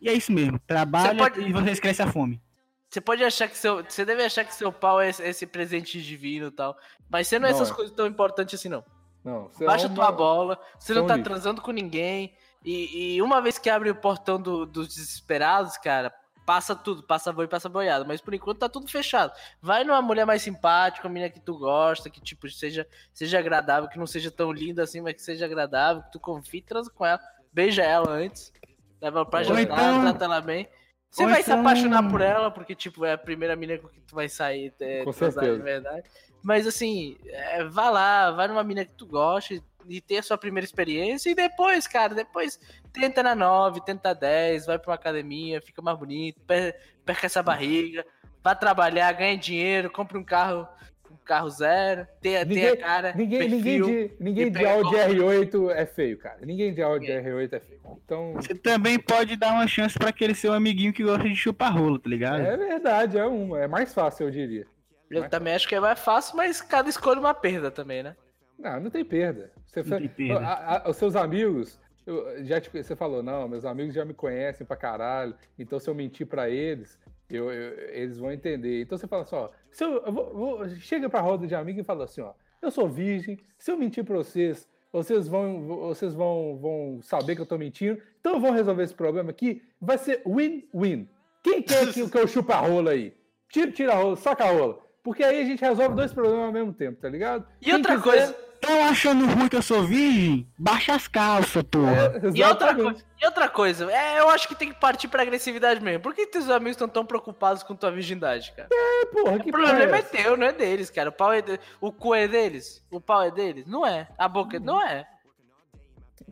E 0.00 0.08
é 0.08 0.12
isso 0.12 0.32
mesmo. 0.32 0.58
Trabalha 0.66 1.16
pode... 1.16 1.40
e 1.40 1.52
você 1.52 1.70
esquece 1.70 2.02
a 2.02 2.06
fome. 2.06 2.40
Você 2.88 3.00
pode 3.00 3.24
achar 3.24 3.48
que 3.48 3.56
seu. 3.56 3.84
Você 3.84 4.04
deve 4.04 4.24
achar 4.24 4.44
que 4.44 4.54
seu 4.54 4.72
pau 4.72 5.00
é 5.00 5.08
esse 5.08 5.46
presente 5.46 6.02
divino 6.02 6.48
e 6.48 6.50
tal. 6.50 6.76
Mas 7.08 7.28
você 7.28 7.38
não 7.38 7.48
é 7.48 7.50
essas 7.50 7.70
coisas 7.70 7.94
tão 7.94 8.06
importantes 8.06 8.58
assim, 8.58 8.68
não. 8.68 8.84
Não. 9.24 9.50
Baixa 9.60 9.86
é 9.86 9.88
uma... 9.88 9.94
tua 9.94 10.12
bola. 10.12 10.60
Você 10.78 10.92
não 10.92 11.06
tá 11.06 11.16
transando 11.18 11.62
com 11.62 11.70
ninguém. 11.70 12.34
E, 12.64 13.14
e, 13.14 13.22
uma 13.22 13.40
vez 13.40 13.58
que 13.58 13.70
abre 13.70 13.90
o 13.90 13.94
portão 13.94 14.40
do, 14.40 14.66
dos 14.66 14.88
desesperados, 14.88 15.78
cara, 15.78 16.12
passa 16.46 16.74
tudo, 16.74 17.02
passa 17.02 17.32
boi, 17.32 17.46
passa 17.46 17.68
boiada. 17.68 18.04
Mas 18.04 18.20
por 18.20 18.34
enquanto 18.34 18.58
tá 18.58 18.68
tudo 18.68 18.88
fechado. 18.90 19.32
Vai 19.60 19.84
numa 19.84 20.02
mulher 20.02 20.24
mais 20.26 20.42
simpática, 20.42 21.06
uma 21.06 21.12
menina 21.14 21.30
que 21.30 21.40
tu 21.40 21.58
gosta, 21.58 22.10
que 22.10 22.20
tipo, 22.20 22.48
seja, 22.50 22.86
seja 23.12 23.38
agradável, 23.38 23.88
que 23.88 23.98
não 23.98 24.06
seja 24.06 24.30
tão 24.30 24.52
linda 24.52 24.82
assim, 24.82 25.00
mas 25.00 25.14
que 25.14 25.22
seja 25.22 25.44
agradável, 25.44 26.02
que 26.02 26.12
tu 26.12 26.20
confie, 26.20 26.60
transa 26.62 26.90
com 26.90 27.04
ela, 27.06 27.20
beija 27.52 27.82
ela 27.82 28.10
antes, 28.10 28.52
leva 29.00 29.18
ela 29.20 29.26
pra 29.26 29.42
jantar, 29.42 29.62
então- 29.62 30.00
trata 30.02 30.24
ela 30.24 30.40
bem. 30.40 30.68
Você 31.10 31.24
vai 31.26 31.42
se 31.42 31.50
então- 31.50 31.60
apaixonar 31.60 32.08
por 32.08 32.20
ela, 32.20 32.52
porque, 32.52 32.72
tipo, 32.72 33.04
é 33.04 33.14
a 33.14 33.18
primeira 33.18 33.56
menina 33.56 33.80
com 33.80 33.88
que 33.88 34.00
tu 34.00 34.14
vai 34.14 34.28
sair 34.28 34.72
é, 34.78 35.02
Com 35.04 35.12
certeza. 35.12 35.56
de 35.56 35.62
verdade. 35.62 36.08
Mas, 36.40 36.66
assim, 36.68 37.18
é, 37.26 37.64
vai 37.64 37.90
lá, 37.90 38.30
vai 38.30 38.46
numa 38.46 38.62
menina 38.62 38.86
que 38.86 38.94
tu 38.94 39.06
goste 39.06 39.60
e 39.88 40.00
ter 40.00 40.18
a 40.18 40.22
sua 40.22 40.38
primeira 40.38 40.64
experiência. 40.64 41.30
E 41.30 41.34
depois, 41.34 41.86
cara, 41.86 42.14
depois 42.14 42.58
tenta 42.92 43.22
na 43.22 43.34
9, 43.34 43.80
tenta 43.84 44.14
10, 44.14 44.66
vai 44.66 44.78
pra 44.78 44.90
uma 44.90 44.94
academia, 44.94 45.60
fica 45.60 45.80
mais 45.82 45.98
bonito, 45.98 46.40
per- 46.46 46.76
perca 47.04 47.26
essa 47.26 47.42
barriga, 47.42 48.04
vai 48.42 48.56
trabalhar, 48.58 49.12
ganha 49.12 49.36
dinheiro, 49.36 49.90
compra 49.90 50.18
um 50.18 50.24
carro, 50.24 50.66
um 51.10 51.16
carro 51.24 51.50
zero, 51.50 52.06
tenha, 52.20 52.46
tenha 52.46 52.76
cara, 52.76 53.12
ninguém, 53.16 53.48
ninguém 53.48 53.82
de, 53.82 54.10
ninguém 54.20 54.50
de 54.50 54.64
Audi 54.64 54.90
qual- 54.90 55.08
R8 55.08 55.70
é 55.70 55.86
feio, 55.86 56.18
cara. 56.18 56.38
Ninguém 56.42 56.72
de 56.72 56.82
Audi 56.82 57.06
Ninguém. 57.12 57.32
R8 57.32 57.52
é 57.52 57.60
feio. 57.60 57.80
Então, 58.04 58.32
Você 58.34 58.54
também 58.54 58.98
pode 58.98 59.34
dar 59.36 59.52
uma 59.52 59.66
chance 59.66 59.98
pra 59.98 60.10
aquele 60.10 60.34
seu 60.34 60.52
amiguinho 60.52 60.92
que 60.92 61.02
gosta 61.02 61.28
de 61.28 61.34
chupar 61.34 61.76
rolo, 61.76 61.98
tá 61.98 62.08
ligado? 62.08 62.42
é 62.42 62.56
verdade, 62.56 63.18
é 63.18 63.24
uma. 63.26 63.60
É 63.60 63.66
mais 63.68 63.92
fácil, 63.92 64.26
eu 64.26 64.30
diria. 64.30 64.66
Eu 65.10 65.28
também 65.28 65.52
acho 65.54 65.66
que 65.66 65.74
é 65.74 65.80
mais 65.80 65.98
fácil, 65.98 66.36
mas 66.36 66.60
cada 66.62 66.88
escolha 66.88 67.16
é 67.16 67.20
uma 67.20 67.34
perda 67.34 67.68
também, 67.68 68.00
né? 68.00 68.14
Não, 68.60 68.80
não 68.80 68.90
tem 68.90 69.04
perda. 69.04 69.50
Você 69.66 69.82
Não 69.82 69.98
tem 69.98 70.08
perda. 70.08 70.46
A- 70.46 70.86
a- 70.86 70.90
os 70.90 70.96
seus 70.96 71.16
amigos, 71.16 71.78
eu- 72.06 72.44
já 72.44 72.60
te- 72.60 72.70
você 72.70 72.94
falou, 72.94 73.22
não, 73.22 73.48
meus 73.48 73.64
amigos 73.64 73.94
já 73.94 74.04
me 74.04 74.12
conhecem 74.14 74.66
pra 74.66 74.76
caralho, 74.76 75.34
então 75.58 75.78
se 75.78 75.88
eu 75.88 75.94
mentir 75.94 76.26
pra 76.26 76.48
eles, 76.50 76.98
eu- 77.30 77.50
eu- 77.50 77.88
eles 77.90 78.18
vão 78.18 78.30
entender. 78.32 78.82
Então 78.82 78.98
você 78.98 79.06
fala 79.06 79.22
assim, 79.22 79.36
ó, 79.36 79.48
se 79.70 79.84
eu, 79.84 79.92
eu 80.04 80.12
vou- 80.12 80.34
vou- 80.34 80.68
chega 80.76 81.08
pra 81.08 81.20
roda 81.20 81.46
de 81.46 81.54
amigo 81.54 81.80
e 81.80 81.84
fala 81.84 82.04
assim, 82.04 82.20
ó, 82.20 82.32
eu 82.60 82.70
sou 82.70 82.88
virgem, 82.88 83.38
se 83.58 83.70
eu 83.70 83.76
mentir 83.78 84.04
pra 84.04 84.16
vocês, 84.16 84.68
vocês 84.92 85.28
vão, 85.28 85.62
vocês 85.66 86.12
vão, 86.12 86.58
vão 86.60 87.00
saber 87.02 87.36
que 87.36 87.40
eu 87.40 87.46
tô 87.46 87.56
mentindo, 87.56 88.00
então 88.20 88.40
vão 88.40 88.50
resolver 88.50 88.82
esse 88.82 88.94
problema 88.94 89.30
aqui, 89.30 89.62
vai 89.80 89.96
ser 89.96 90.20
win-win. 90.26 91.08
Quem 91.42 91.62
quer 91.62 91.86
que, 91.92 92.10
que 92.10 92.18
eu 92.18 92.26
chupa 92.28 92.54
a 92.56 92.60
rola 92.60 92.90
aí? 92.90 93.14
Tira, 93.48 93.70
tira 93.72 93.92
a 93.92 93.96
rola, 93.96 94.16
saca 94.16 94.44
a 94.44 94.50
rola. 94.52 94.78
Porque 95.02 95.24
aí 95.24 95.40
a 95.40 95.44
gente 95.44 95.60
resolve 95.64 95.94
dois 95.94 96.12
problemas 96.12 96.44
ao 96.44 96.52
mesmo 96.52 96.74
tempo, 96.74 97.00
tá 97.00 97.08
ligado? 97.08 97.46
E 97.60 97.64
Quem 97.66 97.74
outra 97.74 97.96
quiser- 97.96 98.04
coisa, 98.04 98.36
Tão 98.60 98.84
achando 98.88 99.24
ruim 99.26 99.48
que 99.48 99.56
eu 99.56 99.62
sou 99.62 99.82
virgem? 99.84 100.46
Baixa 100.58 100.94
as 100.94 101.08
calças, 101.08 101.62
porra. 101.62 102.12
E 102.34 102.44
outra, 102.44 102.74
coisa, 102.74 103.04
e 103.20 103.24
outra 103.26 103.48
coisa, 103.48 103.90
é, 103.90 104.20
eu 104.20 104.28
acho 104.28 104.46
que 104.46 104.54
tem 104.54 104.68
que 104.72 104.78
partir 104.78 105.08
pra 105.08 105.22
agressividade 105.22 105.82
mesmo. 105.82 106.00
Por 106.02 106.14
que 106.14 106.26
teus 106.26 106.50
amigos 106.50 106.72
estão 106.72 106.88
tão 106.88 107.04
preocupados 107.06 107.62
com 107.62 107.74
tua 107.74 107.90
virgindade, 107.90 108.52
cara? 108.54 108.68
É, 108.70 109.06
porra, 109.06 109.38
que 109.38 109.48
o 109.48 109.52
problema 109.52 109.96
é 109.96 110.02
teu, 110.02 110.36
não 110.36 110.46
é 110.46 110.52
deles, 110.52 110.90
cara. 110.90 111.08
O 111.08 111.12
pau 111.12 111.32
é 111.32 111.40
de... 111.40 111.58
O 111.80 111.90
cu 111.90 112.14
é 112.14 112.28
deles? 112.28 112.84
O 112.90 113.00
pau 113.00 113.22
é 113.22 113.30
deles? 113.30 113.66
Não 113.66 113.86
é. 113.86 114.06
A 114.18 114.28
boca 114.28 114.60
não 114.60 114.80
é. 114.86 115.06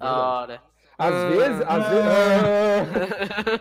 Ora. 0.00 0.62
Às 0.98 1.14
Ah. 1.14 1.28
vezes, 1.30 1.62
às 1.66 1.88
vezes, 1.88 2.06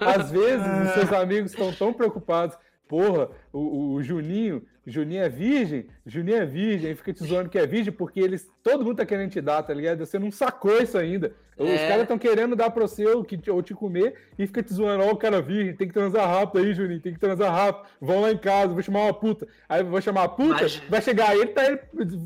Ah. 0.02 0.12
às 0.20 0.32
vezes 0.32 0.68
os 0.88 0.94
seus 0.94 1.14
amigos 1.14 1.52
estão 1.52 1.72
tão 1.74 1.94
preocupados. 1.94 2.58
Porra, 2.88 3.30
o, 3.54 3.94
o 3.94 4.04
Juninho, 4.04 4.64
Juninho 4.90 5.22
é 5.22 5.28
virgem, 5.28 5.86
Juninho 6.06 6.38
é 6.38 6.46
virgem, 6.46 6.90
aí 6.90 6.96
fica 6.96 7.12
te 7.12 7.22
zoando 7.26 7.50
que 7.50 7.60
é 7.60 7.68
virgem 7.68 7.92
porque 7.92 8.22
eles, 8.22 8.50
todo 8.64 8.86
mundo 8.86 8.96
tá 8.98 9.06
querendo 9.06 9.30
te 9.30 9.42
dar, 9.42 9.62
tá 9.62 9.74
ligado? 9.74 10.00
Você 10.06 10.18
não 10.18 10.32
sacou 10.32 10.82
isso 10.82 10.98
ainda. 10.98 11.34
Os 11.58 11.68
É. 11.70 11.88
caras 11.88 12.04
estão 12.04 12.18
querendo 12.20 12.56
dar 12.56 12.70
pra 12.70 12.88
você 12.88 13.06
ou, 13.08 13.24
que, 13.24 13.38
ou 13.52 13.62
te 13.64 13.74
comer 13.74 14.14
e 14.38 14.46
fica 14.48 14.62
te 14.64 14.72
zoando, 14.74 15.04
ó, 15.04 15.12
o 15.12 15.18
cara 15.18 15.42
virgem, 15.42 15.76
tem 15.76 15.88
que 15.88 15.94
transar 15.94 16.26
rápido 16.30 16.64
aí, 16.64 16.74
Juninho, 16.74 17.02
tem 17.02 17.14
que 17.14 17.20
transar 17.20 17.52
rápido. 17.52 17.86
Vão 18.00 18.22
lá 18.22 18.32
em 18.32 18.38
casa, 18.38 18.74
vou 18.74 18.82
chamar 18.82 19.02
uma 19.06 19.14
puta. 19.14 19.46
Aí 19.68 19.84
vou 19.84 20.00
chamar 20.00 20.24
a 20.24 20.30
puta, 20.30 20.62
Mas- 20.62 20.78
vai 20.88 21.02
chegar 21.02 21.36
ele, 21.36 21.48
tá 21.48 21.66
ele 21.66 21.80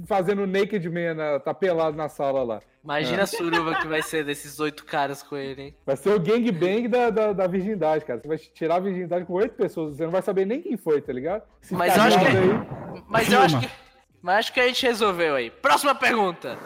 fazendo 0.06 0.46
naked 0.46 0.88
man, 0.90 1.14
na- 1.16 1.40
tá 1.40 1.54
pelado 1.54 1.96
na 1.98 2.10
sala 2.10 2.44
lá. 2.44 2.62
Imagina 2.84 3.22
a 3.24 3.28
suruba 3.28 3.76
que 3.80 3.88
vai 3.88 4.02
ser 4.02 4.26
desses 4.26 4.60
oito 4.60 4.84
caras 4.86 5.22
com 5.22 5.38
ele, 5.38 5.62
hein? 5.62 5.76
Vai 5.86 5.96
ser 5.96 6.10
o 6.10 6.20
gangbang 6.20 6.88
da, 6.88 7.12
da, 7.12 7.32
da 7.32 7.46
virgindade, 7.46 8.04
cara. 8.04 8.20
Você 8.20 8.28
vai 8.28 8.38
tirar 8.40 8.78
a 8.78 8.80
virgindade 8.80 9.24
com 9.24 9.34
oito 9.34 9.54
pessoas, 9.54 9.96
você 9.96 10.04
não 10.04 10.12
vai 10.12 10.24
saber 10.24 10.46
nem 10.46 10.60
quem 10.64 10.76
foi, 10.76 11.00
tá 11.00 11.14
ligado? 11.14 11.44
Esse 11.62 11.76
Mas 11.76 11.96
eu 11.96 12.02
acho 12.02 12.18
que- 12.20 12.26
Mas 13.08 13.32
eu 13.32 13.42
acho 13.42 13.60
que. 13.60 13.70
Mas 14.22 14.36
acho 14.38 14.54
que 14.54 14.60
a 14.60 14.68
gente 14.68 14.86
resolveu 14.86 15.36
aí. 15.36 15.50
Próxima 15.50 15.96
pergunta. 15.96 16.58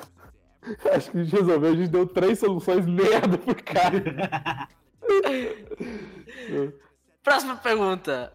acho 0.93 1.11
que 1.11 1.17
a 1.17 1.23
gente 1.23 1.35
resolveu, 1.35 1.71
a 1.71 1.75
gente 1.75 1.89
deu 1.89 2.05
três 2.07 2.39
soluções 2.39 2.85
merda 2.85 3.37
pro 3.37 3.55
cara. 3.63 4.67
Próxima 7.23 7.55
pergunta. 7.55 8.31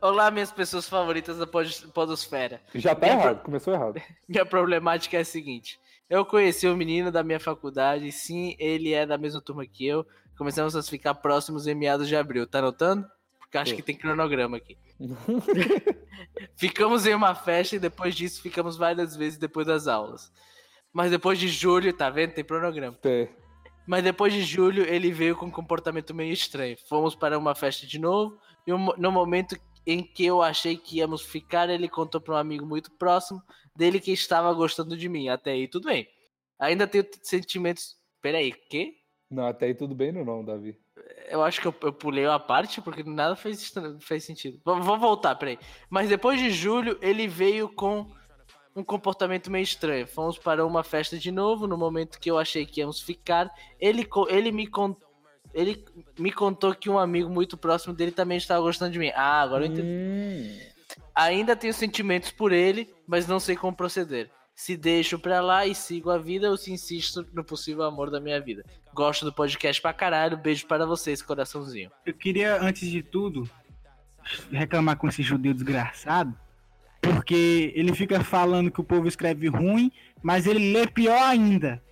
Olá, 0.00 0.30
minhas 0.30 0.52
pessoas 0.52 0.88
favoritas 0.88 1.38
da 1.38 1.46
pod- 1.46 1.88
Podosfera. 1.92 2.60
Já 2.74 2.94
tá 2.94 3.06
Minha 3.06 3.18
errado, 3.18 3.42
começou 3.42 3.74
errado. 3.74 4.00
Minha 4.28 4.46
problemática 4.46 5.16
é 5.16 5.20
a 5.20 5.24
seguinte: 5.24 5.80
eu 6.08 6.24
conheci 6.24 6.68
um 6.68 6.76
menino 6.76 7.10
da 7.10 7.22
minha 7.22 7.40
faculdade, 7.40 8.10
sim, 8.12 8.54
ele 8.58 8.92
é 8.92 9.06
da 9.06 9.18
mesma 9.18 9.40
turma 9.40 9.66
que 9.66 9.86
eu. 9.86 10.06
Começamos 10.36 10.76
a 10.76 10.82
ficar 10.82 11.14
próximos 11.14 11.66
em 11.66 11.74
meados 11.74 12.08
de 12.08 12.14
abril, 12.14 12.46
tá 12.46 12.58
anotando? 12.58 13.06
Porque 13.40 13.56
acho 13.56 13.74
que 13.74 13.82
tem 13.82 13.96
cronograma 13.96 14.58
aqui. 14.58 14.76
ficamos 16.56 17.06
em 17.06 17.14
uma 17.14 17.34
festa 17.34 17.76
e 17.76 17.78
depois 17.78 18.14
disso 18.14 18.40
ficamos 18.40 18.76
várias 18.76 19.16
vezes 19.16 19.38
depois 19.38 19.66
das 19.66 19.86
aulas. 19.86 20.32
Mas 20.92 21.10
depois 21.10 21.38
de 21.38 21.48
julho, 21.48 21.92
tá 21.92 22.08
vendo? 22.08 22.32
Tem 22.32 22.44
cronograma. 22.44 22.98
É. 23.04 23.28
Mas 23.86 24.02
depois 24.02 24.32
de 24.32 24.42
julho 24.42 24.82
ele 24.82 25.12
veio 25.12 25.36
com 25.36 25.46
um 25.46 25.50
comportamento 25.50 26.14
meio 26.14 26.32
estranho. 26.32 26.76
Fomos 26.88 27.14
para 27.14 27.38
uma 27.38 27.54
festa 27.54 27.86
de 27.86 27.98
novo 27.98 28.38
e 28.66 28.70
no 28.70 29.12
momento 29.12 29.56
em 29.86 30.02
que 30.02 30.24
eu 30.24 30.42
achei 30.42 30.76
que 30.76 30.98
íamos 30.98 31.22
ficar, 31.22 31.70
ele 31.70 31.88
contou 31.88 32.20
para 32.20 32.34
um 32.34 32.38
amigo 32.38 32.66
muito 32.66 32.90
próximo 32.92 33.40
dele 33.76 34.00
que 34.00 34.10
estava 34.10 34.52
gostando 34.52 34.96
de 34.96 35.08
mim. 35.08 35.28
Até 35.28 35.52
aí 35.52 35.68
tudo 35.68 35.86
bem. 35.86 36.08
Ainda 36.58 36.86
tenho 36.86 37.06
sentimentos. 37.22 37.96
Peraí, 38.20 38.52
quê? 38.52 38.94
Não, 39.30 39.46
até 39.46 39.66
aí 39.66 39.74
tudo 39.74 39.94
bem 39.94 40.10
no 40.10 40.24
não, 40.24 40.44
Davi. 40.44 40.76
Eu 41.28 41.42
acho 41.42 41.60
que 41.60 41.66
eu, 41.66 41.74
eu 41.82 41.92
pulei 41.92 42.26
a 42.26 42.38
parte 42.38 42.80
porque 42.80 43.02
nada 43.02 43.36
fez, 43.36 43.72
fez 44.00 44.24
sentido. 44.24 44.60
Vou, 44.64 44.80
vou 44.82 44.98
voltar, 44.98 45.34
peraí. 45.34 45.58
Mas 45.90 46.08
depois 46.08 46.38
de 46.38 46.50
julho, 46.50 46.98
ele 47.00 47.26
veio 47.26 47.68
com 47.68 48.06
um 48.74 48.84
comportamento 48.84 49.50
meio 49.50 49.62
estranho. 49.62 50.06
Fomos 50.06 50.38
para 50.38 50.64
uma 50.64 50.84
festa 50.84 51.18
de 51.18 51.30
novo. 51.30 51.66
No 51.66 51.76
momento 51.76 52.20
que 52.20 52.30
eu 52.30 52.38
achei 52.38 52.66
que 52.66 52.80
íamos 52.80 53.00
ficar, 53.00 53.50
ele, 53.80 54.06
ele, 54.28 54.52
me, 54.52 54.68
ele 55.54 55.84
me 56.18 56.30
contou 56.30 56.74
que 56.74 56.90
um 56.90 56.98
amigo 56.98 57.30
muito 57.30 57.56
próximo 57.56 57.94
dele 57.94 58.12
também 58.12 58.36
estava 58.36 58.60
gostando 58.60 58.92
de 58.92 58.98
mim. 58.98 59.10
Ah, 59.14 59.40
agora 59.40 59.64
eu 59.64 59.72
entendi. 59.72 59.88
Hum, 59.88 60.76
Ainda 61.14 61.56
tenho 61.56 61.72
sentimentos 61.72 62.30
por 62.30 62.52
ele, 62.52 62.94
mas 63.06 63.26
não 63.26 63.40
sei 63.40 63.56
como 63.56 63.74
proceder. 63.74 64.30
Se 64.56 64.74
deixo 64.74 65.18
pra 65.18 65.42
lá 65.42 65.66
e 65.66 65.74
sigo 65.74 66.10
a 66.10 66.16
vida 66.16 66.50
ou 66.50 66.56
se 66.56 66.72
insisto 66.72 67.26
no 67.34 67.44
possível 67.44 67.84
amor 67.84 68.10
da 68.10 68.18
minha 68.18 68.40
vida. 68.40 68.64
Gosto 68.94 69.26
do 69.26 69.32
podcast 69.32 69.82
pra 69.82 69.92
caralho. 69.92 70.38
Beijo 70.38 70.66
para 70.66 70.86
vocês, 70.86 71.20
coraçãozinho. 71.20 71.90
Eu 72.06 72.14
queria, 72.14 72.58
antes 72.62 72.88
de 72.88 73.02
tudo, 73.02 73.48
reclamar 74.50 74.96
com 74.96 75.08
esse 75.08 75.22
judeu 75.22 75.52
desgraçado, 75.52 76.34
porque 77.02 77.70
ele 77.76 77.94
fica 77.94 78.24
falando 78.24 78.70
que 78.70 78.80
o 78.80 78.84
povo 78.84 79.06
escreve 79.06 79.46
ruim, 79.48 79.92
mas 80.22 80.46
ele 80.46 80.72
lê 80.72 80.86
pior 80.86 81.22
ainda. 81.22 81.82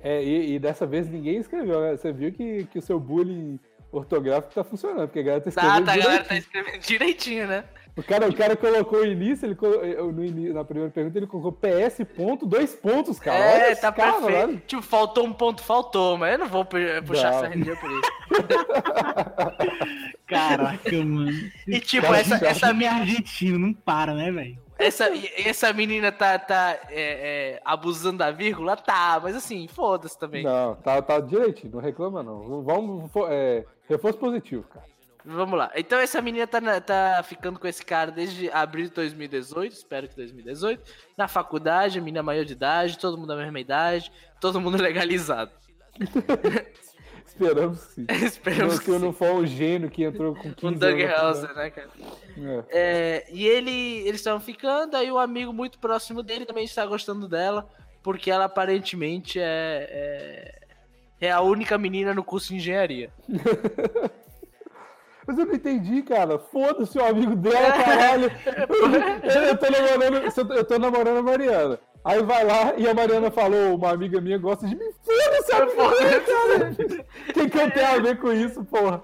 É, 0.00 0.22
e, 0.22 0.54
e 0.54 0.58
dessa 0.58 0.84
vez 0.86 1.08
ninguém 1.08 1.38
escreveu, 1.38 1.80
né? 1.80 1.96
Você 1.96 2.12
viu 2.12 2.32
que, 2.32 2.64
que 2.64 2.80
o 2.80 2.82
seu 2.82 2.98
bullying 2.98 3.60
ortográfico 3.92 4.52
tá 4.54 4.64
funcionando, 4.64 5.06
porque 5.06 5.20
a 5.20 5.22
galera 5.22 5.44
tá 5.44 5.50
Tá, 5.52 5.60
escrevendo 5.60 5.86
tá, 5.86 5.92
a 5.92 5.96
galera 5.96 6.24
tá 6.24 6.36
escrevendo 6.36 6.80
direitinho, 6.82 7.46
né? 7.46 7.64
O 7.98 8.02
cara, 8.04 8.28
o 8.28 8.32
cara 8.34 8.56
colocou 8.56 9.00
o 9.00 9.04
início, 9.04 9.44
ele 9.44 9.56
colo- 9.56 9.82
eu, 9.84 10.12
no 10.12 10.24
ini- 10.24 10.52
na 10.52 10.64
primeira 10.64 10.88
pergunta 10.88 11.18
ele 11.18 11.26
colocou 11.26 11.50
PS 11.50 12.04
ponto, 12.16 12.46
dois 12.46 12.72
pontos, 12.72 13.18
cara. 13.18 13.36
Olha 13.38 13.64
é, 13.66 13.72
esse 13.72 13.80
tá 13.80 13.90
cara, 13.90 14.12
perfeito. 14.20 14.48
olha. 14.50 14.62
Tipo, 14.68 14.82
faltou 14.82 15.24
um 15.26 15.32
ponto, 15.32 15.60
faltou, 15.62 16.16
mas 16.16 16.32
eu 16.34 16.38
não 16.38 16.46
vou 16.46 16.64
pu- 16.64 16.76
puxar 17.04 17.32
Não. 17.32 17.40
sardinha 17.40 17.74
por 17.76 17.90
isso. 17.90 18.10
Caraca, 20.26 20.92
mano. 21.04 21.32
E 21.66 21.80
tipo, 21.80 22.06
Cara, 22.06 22.18
essa, 22.20 22.46
essa, 22.46 22.72
minha 22.72 22.92
argentino, 22.92 23.58
não 23.58 23.72
para, 23.72 24.14
né, 24.14 24.30
velho? 24.30 24.58
essa, 24.78 25.10
essa 25.36 25.72
menina 25.72 26.12
tá, 26.12 26.38
tá 26.38 26.78
é, 26.90 27.56
é, 27.56 27.60
abusando 27.64 28.18
da 28.18 28.30
vírgula? 28.30 28.76
Tá, 28.76 29.18
mas 29.20 29.34
assim, 29.34 29.66
foda-se 29.66 30.16
também. 30.18 30.44
Não, 30.44 30.76
tá, 30.76 31.02
tá 31.02 31.18
direitinho, 31.18 31.72
não 31.74 31.80
reclama 31.80 32.22
não. 32.22 32.62
Vamos, 32.62 33.10
é, 33.28 33.64
reforço 33.88 34.18
positivo, 34.18 34.62
cara. 34.72 34.86
Vamos 35.24 35.58
lá. 35.58 35.70
Então 35.76 35.98
essa 35.98 36.22
menina 36.22 36.46
tá, 36.46 36.60
na- 36.60 36.80
tá 36.80 37.22
ficando 37.22 37.58
com 37.58 37.66
esse 37.66 37.84
cara 37.84 38.10
desde 38.10 38.50
abril 38.50 38.84
de 38.86 38.92
2018, 38.92 39.72
espero 39.72 40.08
que 40.08 40.16
2018, 40.16 40.82
na 41.16 41.28
faculdade, 41.28 41.98
a 41.98 42.02
menina 42.02 42.22
maior 42.22 42.44
de 42.44 42.52
idade, 42.52 42.98
todo 42.98 43.18
mundo 43.18 43.28
da 43.28 43.36
mesma 43.36 43.60
idade, 43.60 44.10
todo 44.40 44.60
mundo 44.60 44.76
legalizado. 44.82 45.50
Esperamos 47.26 47.78
sim. 47.80 48.06
Esperamos 48.24 48.76
Não, 48.76 48.82
que 48.84 48.90
eu 48.90 48.98
não 48.98 49.12
for 49.12 49.30
um 49.32 49.46
gênio 49.46 49.90
que 49.90 50.02
entrou 50.02 50.34
com 50.34 50.52
15 50.52 50.74
Um. 50.74 50.78
Doug 50.78 50.98
na 51.00 51.16
Hauser, 51.20 51.54
né, 51.54 51.70
cara? 51.70 51.88
É. 52.38 52.64
É, 52.70 53.26
e 53.30 53.46
ele, 53.46 53.98
eles 54.08 54.20
estavam 54.20 54.40
ficando, 54.40 54.96
aí 54.96 55.10
um 55.12 55.18
amigo 55.18 55.52
muito 55.52 55.78
próximo 55.78 56.22
dele 56.22 56.46
também 56.46 56.64
está 56.64 56.84
gostando 56.86 57.28
dela, 57.28 57.68
porque 58.02 58.30
ela 58.30 58.46
aparentemente 58.46 59.38
é, 59.38 60.54
é, 61.20 61.26
é 61.26 61.30
a 61.30 61.40
única 61.40 61.76
menina 61.78 62.12
no 62.14 62.24
curso 62.24 62.48
de 62.48 62.56
engenharia. 62.56 63.12
Mas 65.28 65.36
eu 65.36 65.44
não 65.44 65.54
entendi, 65.54 66.00
cara. 66.00 66.38
Foda-se 66.38 66.98
o 66.98 67.04
amigo 67.04 67.36
dela, 67.36 67.70
caralho. 67.72 68.32
Eu, 69.46 69.58
tô 69.58 69.70
namorando, 69.70 70.54
eu 70.54 70.64
tô 70.64 70.78
namorando 70.78 71.18
a 71.18 71.22
Mariana. 71.22 71.78
Aí 72.02 72.22
vai 72.22 72.44
lá 72.44 72.72
e 72.78 72.88
a 72.88 72.94
Mariana 72.94 73.30
falou, 73.30 73.74
uma 73.74 73.90
amiga 73.90 74.22
minha 74.22 74.38
gosta 74.38 74.66
de 74.66 74.74
mim. 74.74 74.90
Foda-se, 75.02 75.52
amigo 75.52 75.90
dela, 75.90 76.20
cara. 76.20 76.76
O 77.28 77.32
que, 77.34 77.50
que 77.50 77.58
eu 77.58 77.70
tenho 77.70 77.86
a 77.86 77.98
ver 77.98 78.18
com 78.18 78.32
isso, 78.32 78.64
porra? 78.64 79.02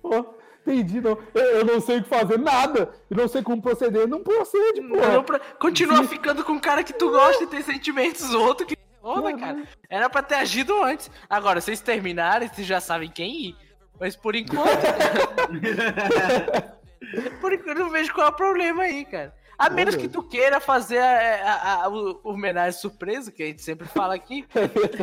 Porra. 0.00 0.24
Entendi, 0.66 1.02
não. 1.02 1.18
Eu, 1.34 1.42
eu, 1.42 1.64
não 1.66 1.78
sei 1.78 1.98
o 1.98 2.02
que 2.02 2.08
fazer, 2.08 2.38
nada. 2.38 2.90
Eu 3.10 3.16
não 3.18 3.28
sei 3.28 3.42
como 3.42 3.60
proceder. 3.60 4.08
Não 4.08 4.22
procede, 4.22 4.80
porra. 4.80 5.12
Não, 5.12 5.22
pra... 5.22 5.38
Continua 5.38 5.98
Sim. 5.98 6.08
ficando 6.08 6.42
com 6.42 6.52
um 6.52 6.60
cara 6.60 6.82
que 6.82 6.94
tu 6.94 7.10
gosta 7.10 7.44
e 7.44 7.46
tem 7.46 7.60
sentimentos, 7.60 8.32
outro 8.32 8.66
que 8.66 8.78
foda, 9.02 9.36
cara. 9.36 9.62
Era 9.90 10.08
pra 10.08 10.22
ter 10.22 10.36
agido 10.36 10.82
antes. 10.82 11.10
Agora, 11.28 11.60
vocês 11.60 11.82
terminarem, 11.82 12.48
vocês 12.48 12.66
já 12.66 12.80
sabem 12.80 13.10
quem 13.10 13.48
ir. 13.48 13.63
Mas 13.98 14.16
por 14.16 14.34
enquanto. 14.34 14.68
por 17.40 17.52
enquanto, 17.52 17.78
eu 17.78 17.84
não 17.84 17.90
vejo 17.90 18.12
qual 18.12 18.28
é 18.28 18.30
o 18.30 18.34
problema 18.34 18.84
aí, 18.84 19.04
cara. 19.04 19.34
A 19.56 19.70
menos 19.70 19.94
que 19.94 20.08
tu 20.08 20.22
queira 20.22 20.58
fazer 20.58 20.98
a, 20.98 21.54
a, 21.54 21.84
a, 21.84 21.88
o 21.88 22.20
homenagem 22.24 22.78
surpresa, 22.78 23.30
que 23.30 23.42
a 23.42 23.46
gente 23.46 23.62
sempre 23.62 23.86
fala 23.86 24.14
aqui. 24.14 24.44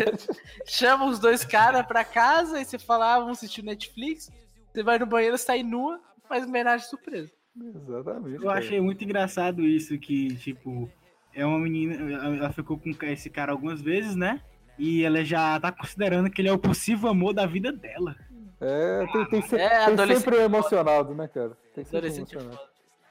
Chama 0.68 1.06
os 1.06 1.20
dois 1.20 1.46
caras 1.46 1.86
pra 1.86 2.04
casa 2.04 2.60
e 2.60 2.66
você 2.66 2.78
fala, 2.78 3.16
ah, 3.16 3.20
vamos 3.20 3.38
assistir 3.38 3.64
Netflix. 3.64 4.30
Você 4.72 4.84
vai 4.84 5.00
no 5.00 5.06
banheiro, 5.06 5.38
sai 5.38 5.64
nua, 5.64 6.00
faz 6.28 6.46
homenagem 6.46 6.88
surpresa. 6.88 7.32
Exatamente. 7.58 8.36
Eu 8.36 8.44
cara. 8.44 8.60
achei 8.60 8.82
muito 8.82 9.04
engraçado 9.04 9.66
isso, 9.66 9.98
que, 9.98 10.36
tipo, 10.36 10.90
é 11.34 11.46
uma 11.46 11.60
menina. 11.60 12.12
Ela 12.12 12.52
ficou 12.52 12.78
com 12.78 13.06
esse 13.06 13.30
cara 13.30 13.52
algumas 13.52 13.82
vezes, 13.82 14.16
né? 14.16 14.42
E 14.78 15.04
ela 15.04 15.24
já 15.24 15.60
tá 15.60 15.72
considerando 15.72 16.30
que 16.30 16.42
ele 16.42 16.50
é 16.50 16.54
o 16.54 16.60
possível 16.60 17.10
amor 17.10 17.34
da 17.34 17.46
vida 17.46 17.72
dela. 17.72 18.16
É, 18.62 19.08
tem, 19.12 19.26
tem, 19.26 19.42
tem, 19.42 19.60
é, 19.60 19.86
tem 19.86 20.16
sempre 20.16 20.38
emocionado, 20.38 21.16
né, 21.16 21.28
cara? 21.28 21.58
Tem 21.74 21.84
sempre 21.84 22.08
emocionado. 22.08 22.60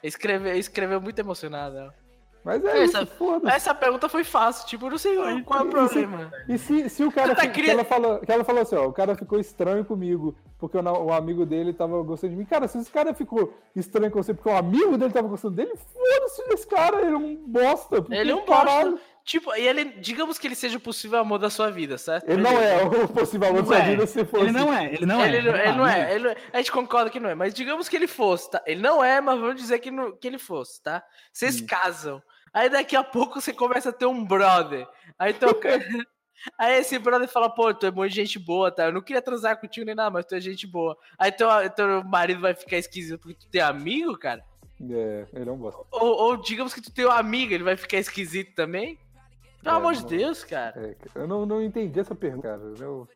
Escreveu, 0.01 0.55
escreveu 0.55 1.01
muito 1.01 1.19
emocionado. 1.19 1.77
Ela. 1.77 1.93
Mas 2.43 2.63
é 2.65 2.83
essa, 2.83 3.03
isso, 3.03 3.13
foda 3.17 3.51
Essa 3.51 3.73
pergunta 3.73 4.09
foi 4.09 4.23
fácil, 4.23 4.65
tipo, 4.67 4.87
eu 4.87 4.91
não 4.91 4.97
sei 4.97 5.15
qual 5.43 5.59
é 5.59 5.63
o 5.63 5.69
problema. 5.69 6.31
E 6.49 6.57
se, 6.57 6.73
e 6.73 6.89
se, 6.89 6.89
se 6.89 7.03
o 7.03 7.11
cara. 7.11 7.35
Tá 7.35 7.47
que, 7.47 7.69
ela 7.69 7.83
falou, 7.83 8.19
que 8.19 8.31
ela 8.31 8.43
falou 8.43 8.63
assim, 8.63 8.75
ó, 8.75 8.87
o 8.87 8.93
cara 8.93 9.15
ficou 9.15 9.39
estranho 9.39 9.85
comigo, 9.85 10.35
porque 10.57 10.75
o, 10.75 10.81
o, 10.81 11.13
amigo 11.13 11.45
dele 11.45 11.71
tava 11.71 12.01
gostando 12.01 12.31
de 12.31 12.39
mim. 12.39 12.45
Cara, 12.45 12.67
se 12.67 12.79
esse 12.79 12.91
cara 12.91 13.13
ficou 13.13 13.53
estranho 13.75 14.11
com 14.11 14.23
você 14.23 14.33
porque 14.33 14.49
o 14.49 14.57
amigo 14.57 14.97
dele 14.97 15.13
tava 15.13 15.27
gostando 15.27 15.55
dele, 15.55 15.73
foda-se 15.75 16.41
esse 16.53 16.67
cara, 16.67 17.01
ele 17.01 17.13
é 17.13 17.17
um 17.17 17.35
bosta. 17.35 18.03
Ele 18.09 18.31
é 18.31 18.35
um 18.35 18.45
caralho. 18.45 18.97
Tipo, 19.23 19.53
e 19.55 19.67
ele, 19.67 19.85
digamos 19.99 20.37
que 20.37 20.47
ele 20.47 20.55
seja 20.55 20.77
o 20.77 20.81
possível 20.81 21.19
amor 21.19 21.37
da 21.37 21.49
sua 21.49 21.69
vida, 21.69 21.97
certo? 21.97 22.29
Ele 22.29 22.41
não 22.41 22.59
é 22.59 22.83
o 22.83 23.07
possível 23.07 23.49
amor 23.49 23.61
da 23.61 23.67
sua 23.67 23.77
é. 23.77 23.89
vida 23.89 24.07
se 24.07 24.25
fosse. 24.25 24.45
Ele 24.45 24.51
não 24.51 24.73
é, 24.73 24.93
ele 24.93 25.05
não 25.05 25.21
ele, 25.23 25.35
é. 25.35 25.39
Ele, 25.39 25.49
ele 25.49 25.71
não, 25.73 25.87
é, 25.87 26.15
ele, 26.15 26.37
a 26.51 26.57
gente 26.57 26.71
concorda 26.71 27.09
que 27.09 27.19
não 27.19 27.29
é, 27.29 27.35
mas 27.35 27.53
digamos 27.53 27.87
que 27.87 27.95
ele 27.95 28.07
fosse, 28.07 28.49
tá? 28.49 28.61
Ele 28.65 28.81
não 28.81 29.03
é, 29.03 29.21
mas 29.21 29.39
vamos 29.39 29.55
dizer 29.55 29.79
que, 29.79 29.91
que 30.19 30.27
ele 30.27 30.39
fosse, 30.39 30.81
tá? 30.81 31.03
Vocês 31.31 31.61
hum. 31.61 31.65
casam. 31.67 32.21
Aí 32.53 32.69
daqui 32.69 32.95
a 32.95 33.03
pouco 33.03 33.39
você 33.39 33.53
começa 33.53 33.89
a 33.89 33.93
ter 33.93 34.05
um 34.05 34.25
brother. 34.25 34.87
Aí 35.17 35.33
toca. 35.33 35.69
Aí 36.57 36.79
esse 36.79 36.97
brother 36.97 37.27
fala, 37.27 37.53
pô, 37.53 37.71
tu 37.71 37.85
é 37.85 37.91
muito 37.91 38.13
gente 38.13 38.39
boa, 38.39 38.71
tá? 38.71 38.85
Eu 38.85 38.93
não 38.93 39.01
queria 39.01 39.21
transar 39.21 39.59
contigo 39.59 39.85
nem 39.85 39.93
nada, 39.93 40.09
mas 40.09 40.25
tu 40.25 40.33
é 40.33 40.41
gente 40.41 40.65
boa. 40.65 40.97
Aí 41.17 41.31
teu, 41.31 41.47
teu 41.75 42.03
marido 42.03 42.41
vai 42.41 42.55
ficar 42.55 42.77
esquisito 42.77 43.19
porque 43.19 43.35
tu 43.35 43.47
tem 43.47 43.61
amigo, 43.61 44.17
cara? 44.17 44.43
É, 44.89 45.27
ele 45.33 45.49
é 45.49 45.53
um 45.53 45.57
bosta. 45.57 45.83
Ou, 45.91 46.17
ou 46.17 46.37
digamos 46.37 46.73
que 46.73 46.81
tu 46.81 46.91
tem 46.91 47.05
um 47.05 47.11
amigo, 47.11 47.53
ele 47.53 47.63
vai 47.63 47.77
ficar 47.77 47.97
esquisito 47.97 48.55
também? 48.55 48.97
Pelo 49.63 49.75
é, 49.75 49.77
amor 49.77 49.93
de 49.93 50.05
Deus, 50.05 50.43
cara. 50.43 50.73
É, 50.79 50.95
eu 51.15 51.27
não, 51.27 51.45
não 51.45 51.61
entendi 51.61 51.99
essa 51.99 52.15
pergunta, 52.15 52.47
cara. 52.47 52.61
Eu... 52.79 53.07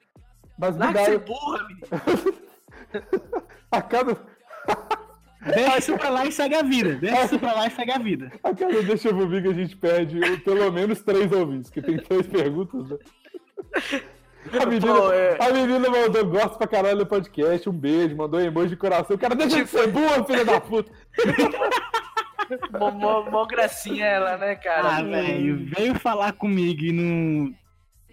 Mas 0.57 0.77
Larga 0.77 0.99
de 0.99 1.05
ser 1.05 1.19
burra, 1.19 1.67
menino. 1.67 1.87
a 3.71 3.81
cada... 3.81 4.17
Deixa 5.45 5.77
isso 5.77 5.97
pra 5.97 6.09
lá 6.09 6.25
e 6.25 6.31
segue 6.31 6.55
a 6.55 6.63
vida. 6.63 6.95
Deixa 6.95 7.25
isso 7.25 7.39
pra 7.39 7.53
lá 7.53 7.67
e 7.67 7.71
segue 7.71 7.91
a 7.91 7.99
vida. 7.99 8.31
A 8.43 8.53
cada 8.55 8.81
deixa 8.81 9.09
comigo 9.09 9.41
que 9.43 9.47
a 9.47 9.53
gente 9.53 9.75
perde 9.75 10.19
pelo 10.37 10.71
menos 10.71 11.01
três 11.03 11.31
ouvintes, 11.31 11.69
que 11.69 11.81
tem 11.81 11.97
três 11.97 12.25
perguntas, 12.25 12.89
né? 12.89 12.97
A 14.61 14.65
menina, 14.65 14.93
Pô, 14.93 15.11
é... 15.11 15.37
a 15.39 15.51
menina 15.51 15.89
mandou 15.89 16.23
gosto 16.23 16.55
pra 16.57 16.67
caralho 16.67 16.99
do 16.99 17.05
podcast, 17.07 17.67
um 17.67 17.73
beijo, 17.73 18.15
mandou 18.15 18.39
emoji 18.39 18.69
de 18.69 18.77
coração. 18.77 19.15
O 19.15 19.19
cara 19.19 19.33
deixa 19.33 19.63
de 19.63 19.67
ser 19.67 19.87
burra, 19.87 20.23
filha 20.23 20.45
da 20.45 20.61
puta. 20.61 20.91
mó, 22.79 22.91
mó, 22.91 23.29
mó, 23.29 23.45
gracinha 23.45 24.05
ela, 24.05 24.37
né, 24.37 24.55
cara? 24.55 24.97
Ah, 24.97 25.01
velho, 25.01 25.65
veio 25.65 25.95
falar 25.95 26.33
comigo 26.33 26.83
e 26.83 26.91
não. 26.91 27.53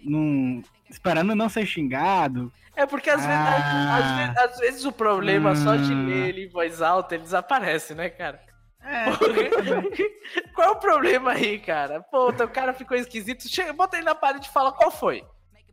não 0.03 0.63
esperando 0.89 1.35
não 1.35 1.49
ser 1.49 1.65
xingado. 1.65 2.51
É 2.75 2.85
porque 2.85 3.09
às, 3.09 3.25
ah. 3.25 3.27
vezes, 3.27 3.89
às, 3.89 4.17
vezes, 4.17 4.37
às, 4.37 4.59
vezes, 4.59 4.85
o 4.85 4.91
problema 4.91 5.51
hum. 5.51 5.55
só 5.55 5.75
de 5.75 5.93
ler 5.93 6.29
ele 6.29 6.45
em 6.45 6.49
voz 6.49 6.81
alta 6.81 7.15
ele 7.15 7.23
desaparece, 7.23 7.93
né, 7.93 8.09
cara? 8.09 8.39
É. 8.83 9.05
qual 10.53 10.67
é 10.67 10.71
o 10.71 10.75
problema 10.75 11.31
aí, 11.31 11.59
cara? 11.59 12.01
Pô, 12.01 12.29
o 12.29 12.47
cara 12.47 12.73
ficou 12.73 12.97
esquisito. 12.97 13.47
Chega, 13.47 13.73
bota 13.73 13.95
ele 13.95 14.05
na 14.05 14.15
parede 14.15 14.47
e 14.47 14.51
fala 14.51 14.71
qual 14.71 14.91
foi. 14.91 15.23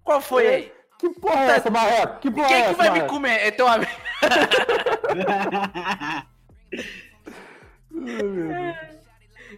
Qual 0.04 0.20
foi 0.20 0.46
é. 0.46 0.54
aí? 0.54 0.72
Que 0.98 1.08
porra 1.08 1.40
é 1.40 1.46
tá... 1.46 1.52
essa, 1.54 1.70
Marreco? 1.70 2.20
Que 2.20 2.30
porra 2.30 2.48
Quem 2.48 2.56
é 2.56 2.60
essa, 2.60 2.70
que 2.70 2.76
vai 2.76 2.88
Marreco? 2.88 3.06
me 3.06 3.10
comer? 3.10 3.46
É 3.46 3.50
teu 3.50 3.66
amigo. 3.66 3.90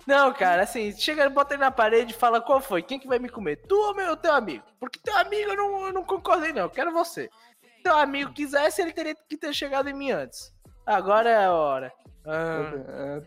Não, 0.07 0.33
cara, 0.33 0.63
assim, 0.63 0.91
chega, 0.93 1.29
bota 1.29 1.55
ele 1.55 1.61
na 1.63 1.71
parede 1.71 2.13
e 2.13 2.17
fala 2.17 2.41
qual 2.41 2.61
foi, 2.61 2.83
quem 2.83 2.99
que 2.99 3.07
vai 3.07 3.19
me 3.19 3.29
comer? 3.29 3.57
Tu 3.57 3.75
ou 3.75 3.95
meu 3.95 4.17
teu 4.17 4.33
amigo? 4.33 4.65
Porque 4.81 4.99
teu 4.99 5.17
amigo 5.19 5.51
eu 5.51 5.57
não, 5.57 5.87
eu 5.87 5.93
não 5.93 6.05
concordei, 6.05 6.53
não, 6.53 6.63
eu 6.63 6.71
quero 6.71 6.93
você. 6.93 7.29
Se 7.77 7.83
teu 7.83 7.97
amigo 7.97 8.33
quisesse, 8.33 8.81
ele 8.81 8.93
teria 8.93 9.15
que 9.15 9.37
ter 9.37 9.53
chegado 9.53 9.89
em 9.89 9.95
mim 9.95 10.11
antes. 10.11 10.53
Agora 10.87 11.29
é 11.29 11.45
a 11.45 11.53
hora. 11.53 11.93
Ah, 12.25 12.73
ah, 12.89 13.23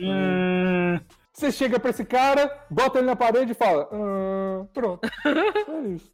ah, 0.00 1.00
você 1.32 1.50
chega 1.50 1.78
pra 1.80 1.90
esse 1.90 2.04
cara, 2.04 2.64
bota 2.68 2.98
ele 2.98 3.06
na 3.06 3.16
parede 3.16 3.52
e 3.52 3.54
fala: 3.54 3.88
ah, 3.92 4.64
Pronto. 4.72 5.08
É 5.24 5.80
isso. 5.94 6.12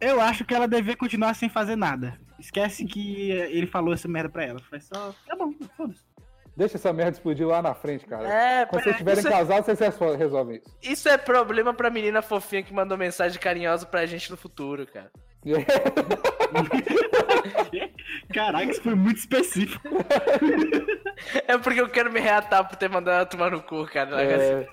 Eu 0.00 0.20
acho 0.20 0.44
que 0.44 0.52
ela 0.52 0.66
deveria 0.66 0.96
continuar 0.96 1.34
sem 1.34 1.48
fazer 1.48 1.76
nada. 1.76 2.18
Esquece 2.38 2.84
que 2.84 3.30
ele 3.30 3.68
falou 3.68 3.94
essa 3.94 4.08
merda 4.08 4.28
pra 4.28 4.44
ela. 4.44 4.58
Faz 4.68 4.84
só. 4.84 5.14
Tá 5.26 5.36
bom, 5.36 5.52
foda-se. 5.76 6.11
Deixa 6.56 6.76
essa 6.76 6.92
merda 6.92 7.12
explodir 7.12 7.46
lá 7.46 7.62
na 7.62 7.74
frente, 7.74 8.04
cara. 8.04 8.28
É, 8.28 8.66
Quando 8.66 8.82
vocês 8.82 8.94
estiverem 8.94 9.26
é- 9.26 9.30
casados, 9.30 9.66
vocês 9.66 9.98
resolvem 10.18 10.58
isso. 10.58 10.76
Isso 10.82 11.08
é 11.08 11.16
problema 11.16 11.72
pra 11.72 11.88
menina 11.88 12.20
fofinha 12.20 12.62
que 12.62 12.74
mandou 12.74 12.98
mensagem 12.98 13.40
carinhosa 13.40 13.86
pra 13.86 14.04
gente 14.04 14.30
no 14.30 14.36
futuro, 14.36 14.86
cara. 14.86 15.10
Caraca, 18.32 18.70
isso 18.70 18.82
foi 18.82 18.94
muito 18.94 19.18
específico. 19.18 19.88
É 21.46 21.56
porque 21.56 21.80
eu 21.80 21.88
quero 21.88 22.12
me 22.12 22.18
reatar 22.18 22.68
por 22.68 22.74
ter 22.74 22.88
mandado 22.88 23.14
ela 23.14 23.26
tomar 23.26 23.50
no 23.50 23.62
cu, 23.62 23.86
cara. 23.86 24.20
É... 24.20 24.66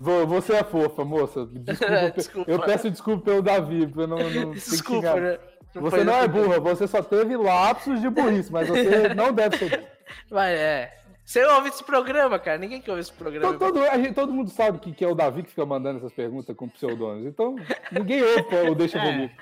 Você 0.00 0.54
é 0.54 0.64
fofa, 0.64 1.04
moça. 1.04 1.46
Desculpa, 1.46 2.10
desculpa. 2.16 2.50
Eu 2.50 2.60
peço 2.60 2.90
desculpa 2.90 3.24
pelo 3.24 3.42
Davi, 3.42 3.88
eu 3.96 4.06
não, 4.08 4.18
não 4.18 4.50
Desculpa, 4.52 5.14
né? 5.14 5.38
Não 5.74 5.82
você 5.82 6.02
não 6.02 6.14
é 6.14 6.26
burra, 6.26 6.58
você 6.58 6.88
só 6.88 7.02
teve 7.02 7.36
lapsos 7.36 8.00
de 8.00 8.10
burrice, 8.10 8.50
mas 8.50 8.68
você 8.68 9.14
não 9.14 9.32
deve 9.32 9.58
ser 9.58 9.70
burra. 9.70 9.88
Mas 10.30 10.58
é. 10.58 10.96
Você 11.24 11.44
ouve 11.44 11.68
esse 11.68 11.84
programa, 11.84 12.40
cara? 12.40 12.58
Ninguém 12.58 12.80
que 12.80 12.90
ouve 12.90 13.02
esse 13.02 13.12
programa. 13.12 13.56
Todo, 13.56 13.74
todo, 13.74 13.94
gente, 13.96 14.14
todo 14.14 14.32
mundo 14.32 14.50
sabe 14.50 14.80
que, 14.80 14.92
que 14.92 15.04
é 15.04 15.08
o 15.08 15.14
Davi 15.14 15.44
que 15.44 15.50
fica 15.50 15.64
mandando 15.64 15.98
essas 15.98 16.12
perguntas 16.12 16.56
com 16.56 16.68
pseudônimos. 16.68 17.26
Então, 17.26 17.54
ninguém 17.92 18.20
ouve 18.22 18.70
o 18.70 18.74
Deixa 18.74 18.98
é. 18.98 19.12
Comigo. 19.12 19.32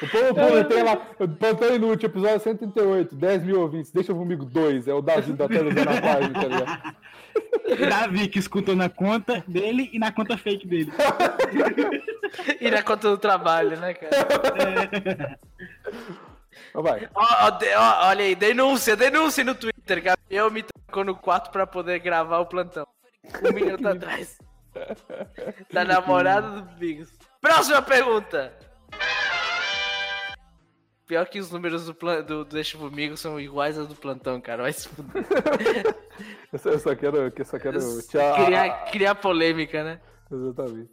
O 0.00 0.08
povo 0.08 0.58
é. 0.58 0.64
tem 0.64 0.82
lá, 0.82 0.96
plantão 0.96 1.74
inútil, 1.74 2.08
episódio 2.08 2.40
138, 2.40 3.14
10 3.14 3.44
mil 3.44 3.60
ouvintes, 3.60 3.92
deixa 3.92 4.14
comigo 4.14 4.46
dois, 4.46 4.88
é 4.88 4.94
o 4.94 5.02
Davi 5.02 5.34
da 5.34 5.46
televisão 5.46 5.84
na 5.84 6.00
página, 6.00 6.32
tá 6.32 6.48
ligado? 6.48 6.94
Davi 7.90 8.28
que 8.28 8.38
escutou 8.38 8.74
na 8.74 8.88
conta 8.88 9.44
dele 9.46 9.90
e 9.92 9.98
na 9.98 10.10
conta 10.10 10.38
fake 10.38 10.66
dele. 10.66 10.90
e 12.58 12.70
na 12.70 12.82
conta 12.82 13.10
do 13.10 13.18
trabalho, 13.18 13.78
né, 13.78 13.92
cara? 13.92 14.16
É. 14.56 15.36
Vai. 16.74 17.08
Ó, 17.14 17.22
ó, 17.22 18.08
olha 18.08 18.24
aí, 18.24 18.34
denúncia, 18.34 18.96
denúncia 18.96 19.44
no 19.44 19.54
Twitter. 19.54 20.02
Gabriel 20.02 20.50
me 20.50 20.62
tocou 20.62 21.04
no 21.04 21.14
quarto 21.14 21.50
pra 21.50 21.66
poder 21.66 21.98
gravar 21.98 22.38
o 22.38 22.46
plantão. 22.46 22.86
Um 23.44 23.52
minuto 23.52 23.86
atrás. 23.86 24.38
Da 25.70 25.84
namorada 25.84 26.48
do 26.48 26.62
Bigos. 26.76 27.12
Próxima 27.40 27.82
pergunta. 27.82 28.56
Pior 31.06 31.26
que 31.26 31.38
os 31.38 31.50
números 31.50 31.84
do, 31.84 31.94
plan... 31.94 32.22
do, 32.22 32.44
do 32.44 32.54
Deixa 32.54 32.78
Comigo 32.78 33.16
são 33.18 33.38
iguais 33.38 33.78
aos 33.78 33.88
do 33.88 33.94
plantão, 33.94 34.40
cara. 34.40 34.62
Vai 34.62 34.72
se 34.72 34.88
fuder. 34.88 35.24
eu, 36.50 36.78
só, 36.78 36.94
quero. 36.94 37.18
Eu 37.18 37.44
só 37.44 37.58
quero 37.58 37.78
criar, 38.46 38.90
criar 38.90 39.14
polêmica, 39.16 39.84
né? 39.84 40.00
Exatamente. 40.30 40.90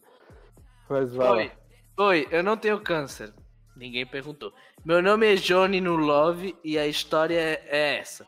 Mas 0.90 1.16
vai. 1.16 1.30
Oi. 1.30 1.52
Oi, 1.98 2.28
eu 2.32 2.44
não 2.44 2.58
tenho 2.58 2.82
câncer. 2.82 3.34
Ninguém 3.80 4.06
perguntou. 4.06 4.54
Meu 4.84 5.02
nome 5.02 5.32
é 5.34 5.36
Johnny 5.36 5.80
no 5.80 5.96
Love 5.96 6.54
e 6.66 6.78
a 6.78 6.86
história 6.86 7.40
é, 7.40 7.98
essa. 7.98 8.28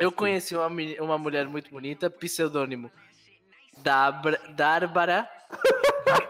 Eu 0.00 0.10
conheci 0.10 0.56
uma, 0.56 0.68
uma 1.00 1.18
mulher 1.18 1.46
muito 1.46 1.70
bonita, 1.70 2.08
pseudônimo 2.08 2.90
Dabra, 3.82 4.40
Darbara. 4.56 5.28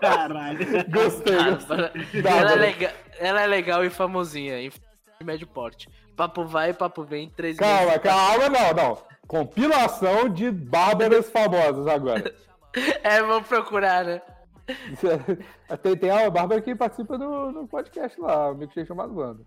Caralho. 0.00 0.58
Gostei. 0.90 1.36
Darbara. 1.36 1.92
Ela, 2.24 2.52
é 2.52 2.56
legal, 2.56 2.92
ela 3.20 3.40
é 3.42 3.46
legal 3.46 3.84
e 3.84 3.90
famosinha. 3.90 4.58
de 4.68 5.24
médio 5.24 5.46
porte. 5.46 5.88
Papo 6.16 6.44
vai, 6.44 6.74
papo 6.74 7.04
vem, 7.04 7.30
três 7.30 7.56
Calma, 7.56 7.86
meses. 7.86 8.02
calma, 8.02 8.48
não, 8.48 8.72
não. 8.74 9.02
Compilação 9.28 10.28
de 10.28 10.50
bárbaras 10.50 11.30
famosas 11.30 11.86
agora. 11.86 12.34
É, 13.04 13.22
vamos 13.22 13.46
procurar, 13.46 14.04
né? 14.04 14.20
Tem, 15.82 15.96
tem 15.96 16.10
a 16.10 16.30
Bárbara 16.30 16.60
que 16.62 16.74
participa 16.74 17.18
do, 17.18 17.52
do 17.52 17.68
podcast 17.68 18.18
lá, 18.20 18.50
o 18.50 18.54
milkshake 18.54 18.88
chamado 18.88 19.14
Wanda. 19.14 19.44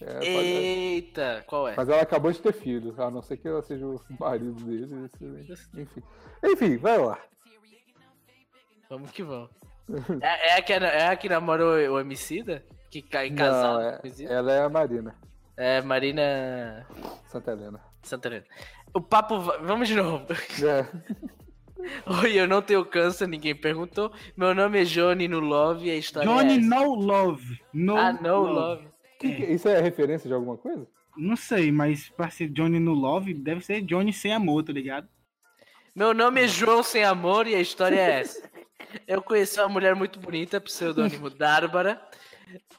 É, 0.00 0.12
pode- 0.14 0.26
Eita, 0.28 1.44
qual 1.46 1.68
é? 1.68 1.74
Mas 1.76 1.88
ela 1.88 2.02
acabou 2.02 2.30
de 2.30 2.40
ter 2.40 2.52
filho, 2.52 2.94
a 3.00 3.10
não 3.10 3.22
ser 3.22 3.36
que 3.38 3.48
ela 3.48 3.62
seja 3.62 3.86
o 3.86 4.00
marido 4.18 4.52
dele. 4.64 5.10
Enfim. 5.74 6.02
Enfim, 6.44 6.76
vai 6.76 6.98
lá. 6.98 7.18
Vamos 8.88 9.10
que 9.10 9.22
vamos. 9.22 9.50
É, 10.20 10.50
é, 10.50 10.58
a, 10.58 10.62
que, 10.62 10.72
é 10.72 11.06
a 11.06 11.16
que 11.16 11.28
namorou 11.28 11.74
o 11.74 12.00
Emicida? 12.00 12.64
Que 12.90 13.02
cai 13.02 13.30
casado 13.30 13.78
o 13.78 13.82
é, 13.82 14.00
ela 14.24 14.52
é 14.52 14.62
a 14.62 14.68
Marina 14.68 15.14
É, 15.56 15.80
Marina 15.80 16.86
Santa 17.26 17.52
Helena. 17.52 17.80
Santarena. 18.02 18.46
O 18.94 19.00
papo. 19.00 19.38
Vamos 19.40 19.88
de 19.88 19.94
novo. 19.96 20.24
É. 20.64 20.86
Oi, 22.22 22.32
eu 22.38 22.46
não 22.48 22.62
tenho 22.62 22.84
câncer, 22.84 23.26
ninguém 23.28 23.54
perguntou. 23.54 24.12
Meu 24.36 24.54
nome 24.54 24.80
é 24.80 24.84
Johnny 24.84 25.28
no 25.28 25.40
Love 25.40 25.86
e 25.86 25.90
a 25.90 25.96
história 25.96 26.28
Johnny 26.28 26.54
é 26.54 26.56
essa. 26.58 26.66
No 26.68 26.94
Love. 26.94 27.60
No 27.72 27.96
Ah, 27.96 28.12
no 28.12 28.40
Love. 28.42 28.88
Que 29.18 29.32
que- 29.34 29.44
isso 29.44 29.68
é 29.68 29.80
referência 29.80 30.28
de 30.28 30.34
alguma 30.34 30.56
coisa? 30.56 30.86
Não 31.16 31.36
sei, 31.36 31.70
mas 31.72 32.08
pra 32.10 32.28
ser 32.30 32.48
Johnny 32.48 32.78
no 32.78 32.92
Love, 32.92 33.32
deve 33.34 33.64
ser 33.64 33.80
Johnny 33.82 34.12
sem 34.12 34.32
amor, 34.32 34.62
tá 34.62 34.72
ligado? 34.72 35.08
Meu 35.94 36.12
nome 36.12 36.42
é 36.42 36.48
João 36.48 36.82
Sem 36.82 37.02
Amor 37.04 37.46
e 37.46 37.54
a 37.54 37.60
história 37.60 37.96
é 37.98 38.20
essa. 38.20 38.50
Eu 39.08 39.22
conheci 39.22 39.58
uma 39.58 39.68
mulher 39.70 39.94
muito 39.94 40.20
bonita, 40.20 40.60
pseudônimo 40.60 41.30
Dárbara, 41.30 41.98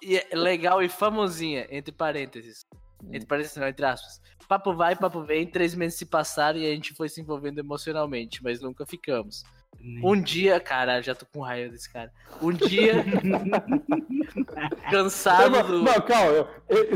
e 0.02 0.18
é 0.18 0.28
legal 0.34 0.84
e 0.84 0.88
famosinha, 0.90 1.68
entre 1.72 1.92
parênteses. 1.92 2.64
Entre 3.12 3.26
parênteses, 3.26 3.58
não, 3.58 3.68
entre 3.68 3.86
aspas. 3.86 4.22
Papo 4.48 4.74
vai, 4.74 4.96
papo 4.96 5.22
vem, 5.22 5.46
três 5.46 5.76
meses 5.76 5.98
se 6.00 6.06
passaram 6.06 6.58
e 6.58 6.66
a 6.66 6.74
gente 6.74 6.94
foi 6.94 7.10
se 7.10 7.20
envolvendo 7.22 7.60
emocionalmente, 7.60 8.42
mas 8.44 8.62
nunca 8.62 8.86
ficamos. 8.86 9.44
Um 10.04 10.20
dia, 10.20 10.60
cara, 10.60 11.02
já 11.02 11.14
tô 11.14 11.26
com 11.26 11.42
raiva 11.42 11.72
desse 11.72 11.92
cara. 11.92 12.12
Um 12.42 12.52
dia, 12.52 13.04
cansado 14.90 15.50
Não, 15.52 15.64
do. 15.68 15.84
não, 15.84 16.02
calma. 16.02 16.48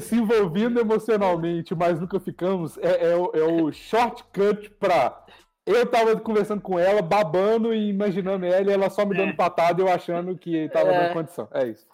Se 0.01 0.15
envolvendo 0.15 0.79
emocionalmente, 0.79 1.75
mas 1.75 1.99
nunca 1.99 2.19
ficamos, 2.19 2.77
é, 2.77 3.11
é 3.11 3.15
o, 3.15 3.31
é 3.33 3.43
o 3.43 3.71
shortcut 3.71 4.69
pra. 4.79 5.25
Eu 5.65 5.85
tava 5.85 6.19
conversando 6.19 6.61
com 6.61 6.79
ela, 6.79 7.01
babando 7.03 7.71
e 7.73 7.89
imaginando 7.89 8.45
ela, 8.45 8.69
e 8.69 8.73
ela 8.73 8.89
só 8.89 9.05
me 9.05 9.15
dando 9.15 9.29
É. 9.31 9.35
patada 9.35 9.79
e 9.81 9.85
eu 9.85 9.91
achando 9.91 10.35
que 10.35 10.67
tava 10.69 10.89
É. 10.89 11.03
dando 11.03 11.13
condição. 11.13 11.47
É 11.53 11.67
isso. 11.67 11.85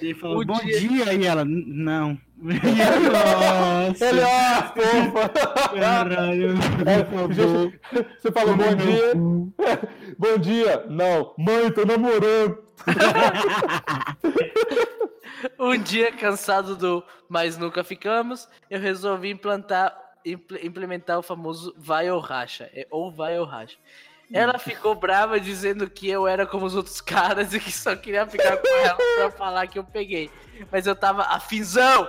Ele 0.00 0.14
falou, 0.14 0.44
bom 0.44 0.58
dia- 0.60 0.80
dia. 0.80 1.14
e 1.14 1.24
ela, 1.24 1.42
"N- 1.42 1.64
não. 1.68 2.18
E 2.42 2.80
ela, 2.82 3.88
Nossa, 3.88 4.04
Ele, 4.04 4.20
ó, 4.20 4.62
fofa! 4.74 5.28
caralho, 5.80 6.54
É, 6.86 7.02
Você 8.20 8.30
falou 8.32 8.54
bom 8.56 8.74
dia. 8.74 9.14
Bom 10.18 10.36
dia. 10.38 10.84
Não. 10.90 11.32
Mãe, 11.38 11.70
tô 11.72 11.84
namorando. 11.86 12.58
Um 15.58 15.76
dia, 15.78 16.12
cansado 16.12 16.76
do 16.76 17.02
mas 17.28 17.56
nunca 17.58 17.82
ficamos, 17.84 18.48
eu 18.70 18.80
resolvi 18.80 19.30
implantar, 19.30 19.94
impl- 20.24 20.56
implementar 20.62 21.18
o 21.18 21.22
famoso 21.22 21.74
vai 21.78 22.10
ou 22.10 22.20
racha. 22.20 22.70
é, 22.74 22.86
Ou 22.90 23.10
vai 23.12 23.38
ou 23.38 23.44
racha. 23.44 23.76
Ela 24.32 24.58
ficou 24.58 24.94
brava 24.94 25.38
dizendo 25.38 25.88
que 25.88 26.08
eu 26.08 26.26
era 26.26 26.46
como 26.46 26.66
os 26.66 26.74
outros 26.74 27.00
caras 27.00 27.54
e 27.54 27.60
que 27.60 27.70
só 27.70 27.94
queria 27.94 28.26
ficar 28.26 28.56
com 28.56 28.68
ela 28.68 28.96
pra 28.96 29.30
falar 29.30 29.66
que 29.66 29.78
eu 29.78 29.84
peguei. 29.84 30.30
Mas 30.70 30.86
eu 30.86 30.96
tava 30.96 31.22
afinzão 31.22 32.08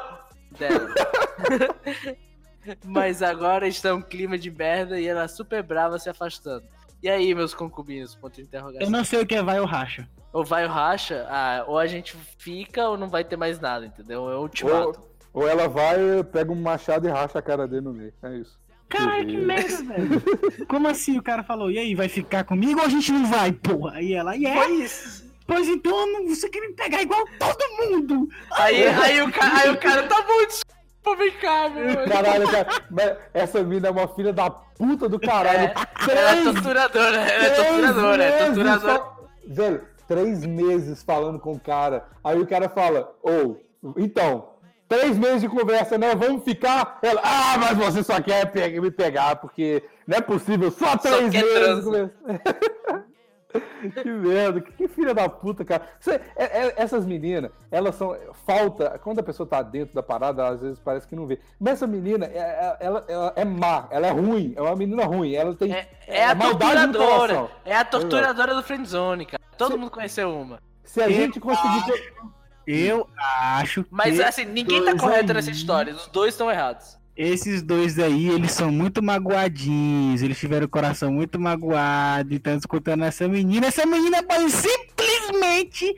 dela. 0.58 0.90
Mas 2.84 3.22
agora 3.22 3.68
está 3.68 3.94
um 3.94 4.02
clima 4.02 4.38
de 4.38 4.52
merda 4.52 5.00
e 5.00 5.08
ela 5.08 5.28
super 5.28 5.64
brava 5.64 6.00
se 6.00 6.10
afastando. 6.10 6.66
E 7.02 7.08
aí, 7.08 7.34
meus 7.34 7.54
concubinos? 7.54 8.16
Ponto 8.16 8.36
de 8.36 8.42
interrogação. 8.42 8.88
Eu 8.88 8.90
não 8.90 9.06
sei 9.06 9.22
o 9.22 9.26
que 9.26 9.36
é 9.36 9.44
vai 9.44 9.60
ou 9.60 9.66
racha. 9.66 10.08
Ou 10.34 10.44
vai 10.44 10.66
o 10.66 10.70
racha, 10.70 11.26
ah, 11.30 11.64
ou 11.68 11.78
a 11.80 11.88
gente 11.88 12.18
fica 12.38 12.90
ou 12.90 12.98
não 12.98 13.08
vai 13.08 13.24
ter 13.24 13.38
mais 13.38 13.60
nada, 13.60 13.86
entendeu? 13.86 14.30
É 14.30 14.36
o 14.36 14.42
ultimato. 14.42 15.00
Ou, 15.34 15.44
ou 15.44 15.48
ela 15.48 15.68
vai, 15.68 16.24
pega 16.24 16.52
um 16.52 16.62
machado 16.62 17.08
e 17.08 17.12
racha 17.12 17.40
a 17.40 17.42
cara 17.42 17.68
dele 17.68 17.82
no 17.82 17.94
meio. 17.94 18.14
É 18.24 18.36
isso. 18.36 18.60
Caralho, 18.90 19.28
que 19.28 19.38
merda, 19.38 19.84
velho. 19.84 20.22
Como 20.68 20.88
assim 20.88 21.18
o 21.18 21.24
cara 21.24 21.44
falou, 21.44 21.70
e 21.70 21.78
aí, 21.78 21.94
vai 21.96 22.08
ficar 22.08 22.44
comigo 22.44 22.80
ou 22.80 22.86
a 22.86 22.90
gente 22.90 23.12
não 23.12 23.26
vai, 23.26 23.52
porra? 23.52 23.94
Aí 23.96 24.14
ela, 24.14 24.36
e 24.36 24.46
é? 24.46 24.54
Foi 24.56 24.72
isso. 24.76 25.28
Pois 25.46 25.68
então, 25.68 26.26
você 26.28 26.50
quer 26.50 26.60
me 26.62 26.74
pegar 26.74 27.02
igual 27.02 27.26
todo 27.40 27.90
mundo. 27.90 28.28
Aí, 28.52 28.86
aí, 28.86 29.22
o, 29.22 29.32
ca- 29.32 29.58
aí 29.62 29.70
o 29.70 29.78
cara, 29.78 30.04
tá 30.04 30.22
bom, 30.22 30.46
desculpa, 30.46 31.16
vem 31.18 31.32
cá, 31.40 31.70
meu. 31.70 32.06
Caralho, 32.08 32.50
cara. 32.50 33.30
Essa 33.34 33.64
mina 33.64 33.88
é 33.88 33.92
uma 33.92 34.08
filha 34.10 34.34
da 34.34 34.50
puta 34.50 35.08
do 35.08 35.18
caralho. 35.20 35.72
É, 35.72 35.74
ela 36.12 36.32
é 36.32 36.44
torturadora, 36.44 37.18
ela 37.18 37.46
é 37.46 37.50
torturadora, 37.50 38.24
é 38.24 38.46
torturadora. 38.46 39.04
Velho, 39.48 39.82
três 40.06 40.46
meses 40.46 41.02
falando 41.04 41.40
com 41.40 41.54
o 41.54 41.60
cara. 41.60 42.06
Aí 42.24 42.38
o 42.40 42.46
cara 42.48 42.68
fala, 42.68 43.14
ou, 43.24 43.62
então, 43.96 44.50
três 44.88 45.18
meses 45.18 45.42
de 45.42 45.50
conversa, 45.50 45.98
né? 45.98 46.16
Vamos 46.16 46.44
ficar. 46.44 47.00
Ela, 47.02 47.22
ah, 47.24 47.58
mas 47.58 47.78
você 47.78 48.04
só 48.04 48.22
quer 48.22 48.52
me 48.82 48.92
pegar, 48.92 49.36
porque 49.38 49.84
não 50.08 50.18
é 50.18 50.22
possível, 50.22 50.72
só 50.72 50.98
três 50.98 51.30
quer 51.32 51.44
meses. 51.44 52.12
Que 54.04 54.10
merda, 54.10 54.60
que, 54.62 54.72
que 54.74 54.88
filha 54.88 55.14
da 55.14 55.28
puta, 55.30 55.64
cara. 55.64 55.82
Você- 56.00 56.20
é- 56.36 56.66
é- 56.68 56.74
essas 56.78 57.06
meninas, 57.06 57.50
elas 57.72 57.96
são. 57.96 58.16
Falta. 58.46 59.00
Quando 59.02 59.20
a 59.20 59.24
pessoa 59.24 59.48
tá 59.48 59.62
dentro 59.62 59.96
da 59.96 60.04
parada, 60.04 60.48
às 60.48 60.62
vezes 60.62 60.80
parece 60.80 61.08
que 61.08 61.16
não 61.16 61.26
vê. 61.26 61.40
Mas 61.60 61.74
essa 61.74 61.88
menina, 61.88 62.26
é- 62.26 62.38
é- 62.38 62.78
ela, 62.82 63.06
ela 63.08 63.34
é 63.36 63.46
má, 63.46 63.88
ela 63.90 64.08
é 64.08 64.12
ruim, 64.12 64.54
é 64.56 64.62
uma 64.62 64.76
menina 64.76 65.06
ruim. 65.06 65.34
Ela 65.34 65.56
tem. 65.56 65.72
É, 65.74 65.88
é 66.08 66.26
a 66.26 66.36
torturadora, 66.36 67.50
é 67.66 67.76
a 67.76 67.86
torturadora 67.86 68.54
do 68.54 68.62
friendzone, 68.64 69.26
cara. 69.26 69.42
Todo 69.58 69.78
mundo 69.78 69.92
conheceu 69.92 70.30
uma. 70.30 70.60
Se 70.84 71.02
a 71.02 71.10
gente 71.10 71.40
conseguir. 71.40 71.84
Eu 72.68 73.08
acho 73.18 73.86
Mas 73.90 74.20
assim, 74.20 74.44
ninguém 74.46 74.84
tá 74.84 74.96
correto 74.98 75.32
aí- 75.32 75.36
nessa 75.36 75.52
história, 75.52 75.96
os 75.96 76.08
dois 76.08 76.34
estão 76.34 76.52
errados. 76.52 76.98
esses 77.16 77.62
dois 77.62 77.98
aí, 77.98 78.28
eles 78.30 78.52
são 78.52 78.70
muito 78.72 79.02
magoadinhos, 79.02 80.22
eles 80.22 80.38
tiveram 80.38 80.66
o 80.66 80.70
coração 80.70 81.12
muito 81.12 81.40
magoado, 81.40 82.34
então 82.34 82.56
escutando 82.58 83.04
essa 83.06 83.28
menina, 83.28 83.68
essa 83.68 83.86
menina 83.86 84.22
pode 84.22 84.52
simplesmente 84.52 85.96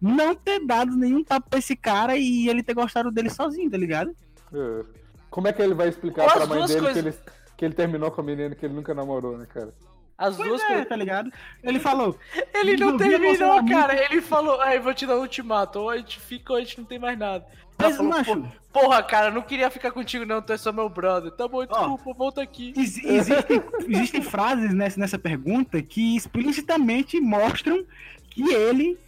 não 0.00 0.34
ter 0.34 0.64
dado 0.64 0.94
nenhum 0.96 1.24
papo 1.24 1.48
pra 1.50 1.58
esse 1.58 1.74
cara 1.74 2.16
e 2.16 2.48
ele 2.48 2.62
ter 2.62 2.74
gostado 2.74 3.10
dele 3.10 3.30
sozinho, 3.30 3.70
tá 3.70 3.76
ligado? 3.78 4.14
É. 4.52 4.84
Como 5.30 5.48
é 5.48 5.52
que 5.52 5.62
ele 5.62 5.74
vai 5.74 5.88
explicar 5.88 6.22
Ou 6.24 6.30
pra 6.30 6.42
as 6.42 6.48
mãe 6.48 6.66
dele 6.66 6.80
coisas- 6.80 6.92
que, 6.92 7.08
ele, 7.08 7.32
que 7.56 7.64
ele 7.64 7.74
terminou 7.74 8.10
com 8.10 8.20
a 8.20 8.24
menina 8.24 8.54
que 8.54 8.64
ele 8.66 8.74
nunca 8.74 8.94
namorou, 8.94 9.36
né, 9.38 9.46
cara? 9.52 9.72
As 10.18 10.36
Pois 10.36 10.48
duas 10.48 10.62
é, 10.62 10.66
coisas. 10.66 10.88
tá 10.88 10.96
ligado? 10.96 11.30
Ele 11.62 11.78
falou, 11.78 12.18
Ele 12.54 12.76
não 12.76 12.96
terminou, 12.96 13.64
cara. 13.66 13.94
Ele 14.04 14.22
falou, 14.22 14.60
aí 14.60 14.78
vou 14.78 14.94
te 14.94 15.06
dar 15.06 15.16
um 15.16 15.20
ultimato. 15.20 15.78
Ou 15.80 15.90
a 15.90 15.96
gente 15.98 16.18
fica 16.18 16.52
ou 16.52 16.58
a 16.58 16.60
gente 16.62 16.78
não 16.78 16.84
tem 16.86 16.98
mais 16.98 17.18
nada. 17.18 17.44
Ela 17.78 17.88
mas 17.90 17.96
falou, 17.96 18.10
macho, 18.12 18.36
"Pô, 18.72 18.80
Porra, 18.80 19.02
cara, 19.02 19.30
não 19.30 19.40
queria 19.42 19.70
ficar 19.70 19.90
contigo, 19.90 20.24
não. 20.26 20.40
Tu 20.42 20.52
é 20.52 20.56
só 20.56 20.72
meu 20.72 20.88
brother. 20.88 21.30
Tá 21.32 21.46
bom, 21.48 21.64
desculpa, 21.64 22.12
volta 22.14 22.42
aqui. 22.42 22.72
Ex- 22.76 23.02
existem, 23.04 23.62
existem 23.88 24.22
frases 24.22 24.72
nessa, 24.74 24.98
nessa 25.00 25.18
pergunta 25.18 25.80
que 25.82 26.16
explicitamente 26.16 27.18
mostram 27.20 27.84
que 28.30 28.42
ele 28.52 28.98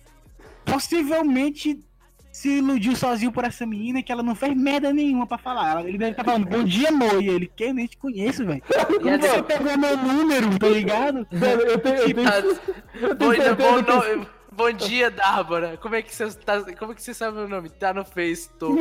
possivelmente 0.64 1.80
se 2.38 2.58
iludiu 2.58 2.94
sozinho 2.94 3.32
por 3.32 3.42
essa 3.44 3.66
menina 3.66 4.00
que 4.02 4.12
ela 4.12 4.22
não 4.22 4.34
fez 4.34 4.54
merda 4.56 4.92
nenhuma 4.92 5.26
pra 5.26 5.38
falar. 5.38 5.70
Ela- 5.72 5.88
Ele 5.88 5.98
deve 5.98 6.12
estar 6.12 6.22
falando, 6.24 6.46
bom 6.46 6.62
dia, 6.62 6.88
amor. 6.90 7.20
E 7.22 7.28
ele, 7.28 7.50
que 7.54 7.64
eu 7.64 7.74
nem 7.74 7.86
te 7.86 7.96
conheço, 7.96 8.46
velho. 8.46 8.62
E 8.90 8.98
Como 9.00 9.18
você 9.18 9.42
pegou 9.42 9.76
meu 9.76 9.96
número, 9.96 10.58
tá 10.58 10.68
ligado? 10.68 11.26
Velho, 11.32 11.60
eu 11.62 11.78
tenho, 11.78 11.96
eu 11.96 12.14
tenho, 12.14 12.28
eu 12.28 13.16
Bom, 13.16 13.30
tenho 13.32 13.56
bom, 13.56 13.82
que 13.82 14.28
bom 14.52 14.72
dia, 14.72 15.10
Dárvara. 15.10 15.76
Como 15.78 15.94
é 15.96 16.02
que 16.02 16.14
você 16.14 16.30
tá? 16.32 16.62
Como 16.78 16.92
é 16.92 16.94
que 16.94 17.02
você 17.02 17.12
sabe 17.14 17.36
meu 17.36 17.48
nome? 17.48 17.68
Tá 17.70 17.92
no 17.92 18.04
Face, 18.04 18.50
tô. 18.58 18.72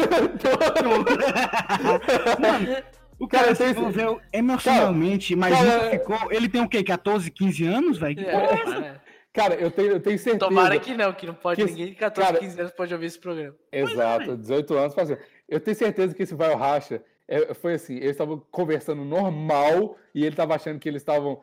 O 3.19 3.27
Cara, 3.27 3.45
cara 3.45 3.51
eu 3.51 3.55
se 3.55 3.63
envolveu 3.71 4.21
emocionalmente, 4.31 5.35
mas 5.35 5.51
cara, 5.53 5.65
nunca 5.65 5.85
é- 5.85 5.99
ficou. 5.99 6.31
Ele 6.31 6.47
tem 6.47 6.61
o 6.61 6.69
quê? 6.69 6.83
14, 6.83 7.31
15 7.31 7.65
anos, 7.65 7.97
velho? 7.97 8.15
Que 8.15 8.23
porra 8.25 8.43
é 8.43 8.53
essa? 8.61 9.06
É, 9.37 9.41
Cara, 9.41 9.55
eu 9.55 9.69
tenho, 9.69 9.91
eu 9.93 9.99
tenho 9.99 10.17
certeza. 10.17 10.39
Tomara 10.45 10.79
que 10.79 10.95
não, 10.95 11.13
que 11.13 11.27
não 11.27 11.33
pode 11.35 11.63
Que- 11.63 11.69
ninguém 11.69 11.87
de 11.87 11.95
14, 11.95 12.27
cara- 12.31 12.39
15 12.43 12.59
anos 12.59 12.71
pode 12.73 12.93
ouvir 12.93 13.05
esse 13.05 13.19
programa. 13.19 13.55
Exato, 13.71 14.35
18 14.35 14.73
anos 14.75 14.95
fazendo. 14.95 15.19
Eu 15.47 15.59
tenho 15.59 15.77
certeza 15.77 16.15
que 16.15 16.23
esse 16.23 16.33
vai 16.35 16.51
ao 16.51 16.57
racha 16.57 17.01
é, 17.27 17.53
foi 17.53 17.73
assim, 17.73 17.95
eles 17.97 18.11
estavam 18.11 18.41
conversando 18.51 19.03
normal 19.05 19.97
e 20.15 20.21
ele 20.21 20.29
estava 20.29 20.55
achando 20.55 20.79
que 20.79 20.87
eles 20.89 21.01
estavam 21.01 21.41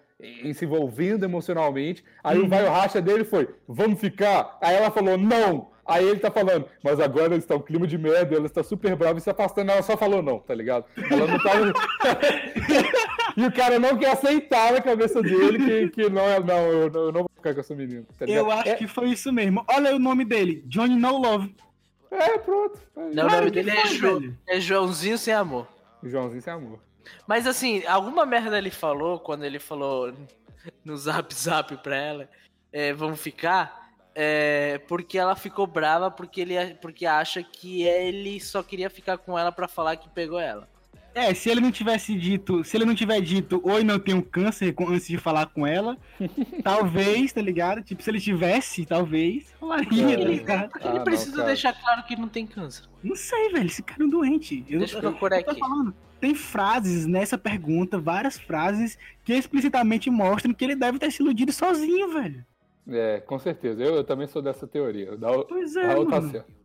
se 0.54 0.64
envolvendo 0.64 1.24
emocionalmente. 1.24 2.02
Aí 2.22 2.38
o 2.38 2.48
vai 2.48 2.66
ao 2.66 2.72
racha 2.72 3.00
dele 3.00 3.22
foi, 3.24 3.48
vamos 3.68 4.00
ficar? 4.00 4.56
Aí 4.60 4.74
ela 4.74 4.90
falou, 4.90 5.16
não. 5.18 5.70
Aí 5.86 6.08
ele 6.08 6.18
tá 6.18 6.30
falando, 6.30 6.66
mas 6.82 6.98
agora 6.98 7.34
eles 7.34 7.44
estão 7.44 7.58
um 7.58 7.62
clima 7.62 7.86
de 7.86 7.98
merda, 7.98 8.34
ela 8.34 8.46
está 8.46 8.62
super 8.62 8.96
brava 8.96 9.18
e 9.18 9.20
se 9.20 9.28
afastando, 9.28 9.70
ela 9.70 9.82
só 9.82 9.96
falou 9.98 10.22
não, 10.22 10.38
tá 10.38 10.54
ligado? 10.54 10.86
Ela 11.10 11.26
não 11.26 11.38
tava. 11.42 11.72
e 13.36 13.44
o 13.44 13.52
cara 13.52 13.78
não 13.78 13.96
quer 13.96 14.12
aceitar 14.12 14.72
na 14.72 14.80
cabeça 14.80 15.22
dele 15.22 15.58
que, 15.58 15.88
que 16.02 16.10
não, 16.10 16.22
é- 16.22 16.40
não, 16.40 16.58
eu, 16.66 16.90
não- 16.90 17.00
eu 17.02 17.12
não 17.12 17.20
vou 17.22 17.30
ficar 17.36 17.54
com 17.54 17.60
essa 17.60 17.74
menina. 17.74 18.04
Tá? 18.18 18.24
Eu 18.26 18.50
acho 18.50 18.68
É- 18.68 18.74
que 18.76 18.86
foi 18.86 19.10
isso 19.10 19.32
mesmo. 19.32 19.64
Olha 19.68 19.94
o 19.94 19.98
nome 19.98 20.24
dele, 20.24 20.62
Johnny 20.66 20.96
No 20.96 21.16
Love. 21.18 21.54
É, 22.10 22.38
pronto. 22.38 22.78
Não, 23.12 23.26
o 23.26 23.30
nome 23.30 23.50
dele 23.50 23.70
é, 23.70 23.86
foi, 23.86 23.96
Jo- 23.98 24.34
é 24.48 24.60
Joãozinho 24.60 25.18
Sem 25.18 25.34
Amor. 25.34 25.66
Joãozinho 26.02 26.42
sem 26.42 26.52
amor. 26.52 26.78
Mas 27.26 27.46
assim, 27.46 27.82
alguma 27.86 28.24
merda 28.26 28.58
ele 28.58 28.70
falou 28.70 29.18
quando 29.18 29.42
ele 29.44 29.58
falou 29.58 30.12
no 30.84 30.96
zap 30.96 31.34
zap 31.34 31.74
pra 31.78 31.96
ela, 31.96 32.28
é, 32.72 32.92
vamos 32.92 33.18
ficar, 33.20 33.90
é, 34.14 34.78
porque 34.86 35.18
ela 35.18 35.34
ficou 35.34 35.66
brava 35.66 36.10
porque 36.10 36.42
ele 36.42 36.54
porque 36.80 37.04
acha 37.06 37.42
que 37.42 37.82
ele 37.82 38.38
só 38.38 38.62
queria 38.62 38.88
ficar 38.90 39.16
com 39.18 39.38
ela 39.38 39.50
pra 39.50 39.66
falar 39.66 39.96
que 39.96 40.08
pegou 40.10 40.38
ela. 40.38 40.68
É, 41.14 41.32
se 41.32 41.48
ele 41.48 41.60
não 41.60 41.70
tivesse 41.70 42.14
dito, 42.16 42.64
se 42.64 42.76
ele 42.76 42.84
não 42.84 42.94
tiver 42.94 43.20
dito 43.20 43.60
oi, 43.64 43.84
não 43.84 43.98
tenho 44.00 44.20
câncer 44.22 44.72
com- 44.74 44.88
antes 44.88 45.06
de 45.06 45.16
falar 45.16 45.46
com 45.46 45.64
ela, 45.66 45.96
talvez, 46.64 47.32
tá 47.32 47.40
ligado? 47.40 47.82
Tipo, 47.82 48.02
se 48.02 48.10
ele 48.10 48.20
tivesse, 48.20 48.84
talvez, 48.84 49.44
falaria, 49.60 50.14
É. 50.14 50.16
tá 50.16 50.24
ligado? 50.24 50.70
Ah, 50.74 50.88
ele 50.88 50.98
não, 50.98 51.04
precisa 51.04 51.36
cara. 51.36 51.46
deixar 51.46 51.72
claro 51.72 52.02
que 52.04 52.16
não 52.16 52.28
tem 52.28 52.46
câncer. 52.46 52.84
Não 53.02 53.14
sei, 53.14 53.50
velho, 53.50 53.66
esse 53.66 53.82
cara 53.82 54.02
é 54.02 54.06
um 54.06 54.10
doente. 54.10 54.64
Eu, 54.68 54.80
Deixa 54.80 54.96
eu 54.96 55.00
procurar 55.00 55.38
eu 55.38 55.44
tô 55.44 55.50
aqui. 55.52 55.60
falando, 55.60 55.94
tem 56.20 56.34
frases 56.34 57.06
nessa 57.06 57.38
pergunta, 57.38 57.98
várias 57.98 58.38
frases 58.38 58.98
que 59.24 59.32
explicitamente 59.34 60.10
mostram 60.10 60.52
que 60.52 60.64
ele 60.64 60.74
deve 60.74 60.98
ter 60.98 61.10
se 61.12 61.22
iludido 61.22 61.52
sozinho, 61.52 62.12
velho. 62.12 62.44
É, 62.88 63.20
com 63.20 63.38
certeza. 63.38 63.82
Eu, 63.82 63.94
eu 63.94 64.04
também 64.04 64.26
sou 64.26 64.42
dessa 64.42 64.66
teoria. 64.66 65.16
Da, 65.16 65.28
Pois 65.44 65.74
da 65.74 65.82
é, 65.82 65.96
outra 65.96 66.20
mano. 66.20 66.32
certo. 66.32 66.63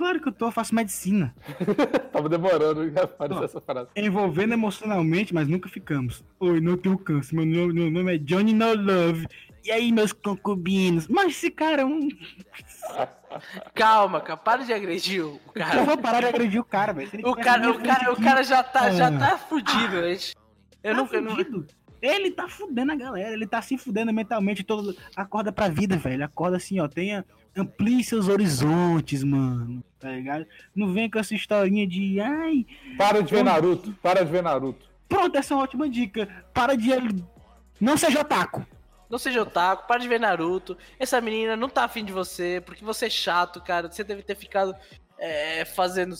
Claro 0.00 0.18
que 0.18 0.28
eu 0.28 0.32
tô, 0.32 0.46
eu 0.46 0.50
faço 0.50 0.74
medicina. 0.74 1.34
Tava 2.10 2.26
demorando 2.26 2.90
pra 2.90 3.02
aparecer 3.04 3.36
Não. 3.38 3.44
essa 3.44 3.60
frase. 3.60 3.90
Envolvendo 3.94 4.54
emocionalmente, 4.54 5.34
mas 5.34 5.46
nunca 5.46 5.68
ficamos. 5.68 6.24
Oi, 6.40 6.58
não 6.58 6.74
tenho 6.78 6.96
câncer. 6.96 7.34
Meu 7.36 7.44
nome, 7.44 7.74
meu 7.74 7.90
nome 7.90 8.14
é 8.14 8.16
Johnny 8.16 8.54
No 8.54 8.72
Love. 8.74 9.26
E 9.62 9.70
aí, 9.70 9.92
meus 9.92 10.10
concubinos? 10.14 11.06
Mas 11.06 11.32
esse 11.32 11.50
cara 11.50 11.82
é 11.82 11.84
um. 11.84 12.08
Calma, 13.74 14.22
cara, 14.22 14.38
para 14.38 14.64
de 14.64 14.72
agredir 14.72 15.22
o 15.22 15.38
Eu 15.48 15.52
cara. 15.52 15.84
vou 15.84 15.98
parar 15.98 16.20
de 16.20 16.26
agredir 16.28 16.58
o 16.58 16.64
cara, 16.64 16.94
velho. 16.94 17.10
O 17.28 17.36
cara, 17.36 17.70
o 17.70 17.78
cara, 17.82 18.12
o 18.14 18.16
cara 18.16 18.42
já 18.42 18.62
tá, 18.62 18.90
já 18.92 19.08
Ah. 19.08 19.18
tá 19.18 19.36
fudido, 19.36 20.02
gente. 20.02 20.34
Eu 20.82 20.94
tá 20.94 21.02
nunca, 21.02 21.16
eu 21.16 21.20
não, 21.20 21.36
fudido. 21.36 21.66
Ele 22.00 22.30
tá 22.30 22.48
fudendo 22.48 22.92
a 22.92 22.96
galera, 22.96 23.34
ele 23.34 23.46
tá 23.46 23.60
se 23.60 23.76
fudendo 23.76 24.14
mentalmente 24.14 24.64
todo. 24.64 24.96
Acorda 25.14 25.52
pra 25.52 25.68
vida, 25.68 25.98
velho. 25.98 26.24
Acorda 26.24 26.56
assim, 26.56 26.80
ó. 26.80 26.88
Tenha. 26.88 27.22
Amplie 27.60 28.02
seus 28.02 28.28
horizontes, 28.28 29.22
mano. 29.22 29.82
Tá 29.98 30.10
ligado? 30.10 30.46
Não 30.74 30.92
vem 30.92 31.10
com 31.10 31.18
essa 31.18 31.34
historinha 31.34 31.86
de. 31.86 32.20
Ai. 32.20 32.66
Para 32.96 33.22
de 33.22 33.30
ver 33.32 33.44
Naruto. 33.44 33.92
Para 34.02 34.24
de 34.24 34.30
ver 34.30 34.42
Naruto. 34.42 34.86
Pronto, 35.08 35.36
essa 35.36 35.52
é 35.52 35.56
uma 35.56 35.64
ótima 35.64 35.88
dica. 35.88 36.28
Para 36.54 36.76
de. 36.76 36.90
Não 37.80 37.96
seja 37.96 38.20
otaku. 38.20 38.66
Não 39.10 39.18
seja 39.18 39.42
otaku, 39.42 39.88
para 39.88 40.00
de 40.00 40.08
ver 40.08 40.20
Naruto. 40.20 40.78
Essa 40.98 41.20
menina 41.20 41.56
não 41.56 41.68
tá 41.68 41.84
afim 41.84 42.04
de 42.04 42.12
você, 42.12 42.62
porque 42.64 42.84
você 42.84 43.06
é 43.06 43.10
chato, 43.10 43.60
cara. 43.60 43.90
Você 43.90 44.04
deve 44.04 44.22
ter 44.22 44.36
ficado 44.36 44.74
é, 45.18 45.64
fazendo. 45.64 46.14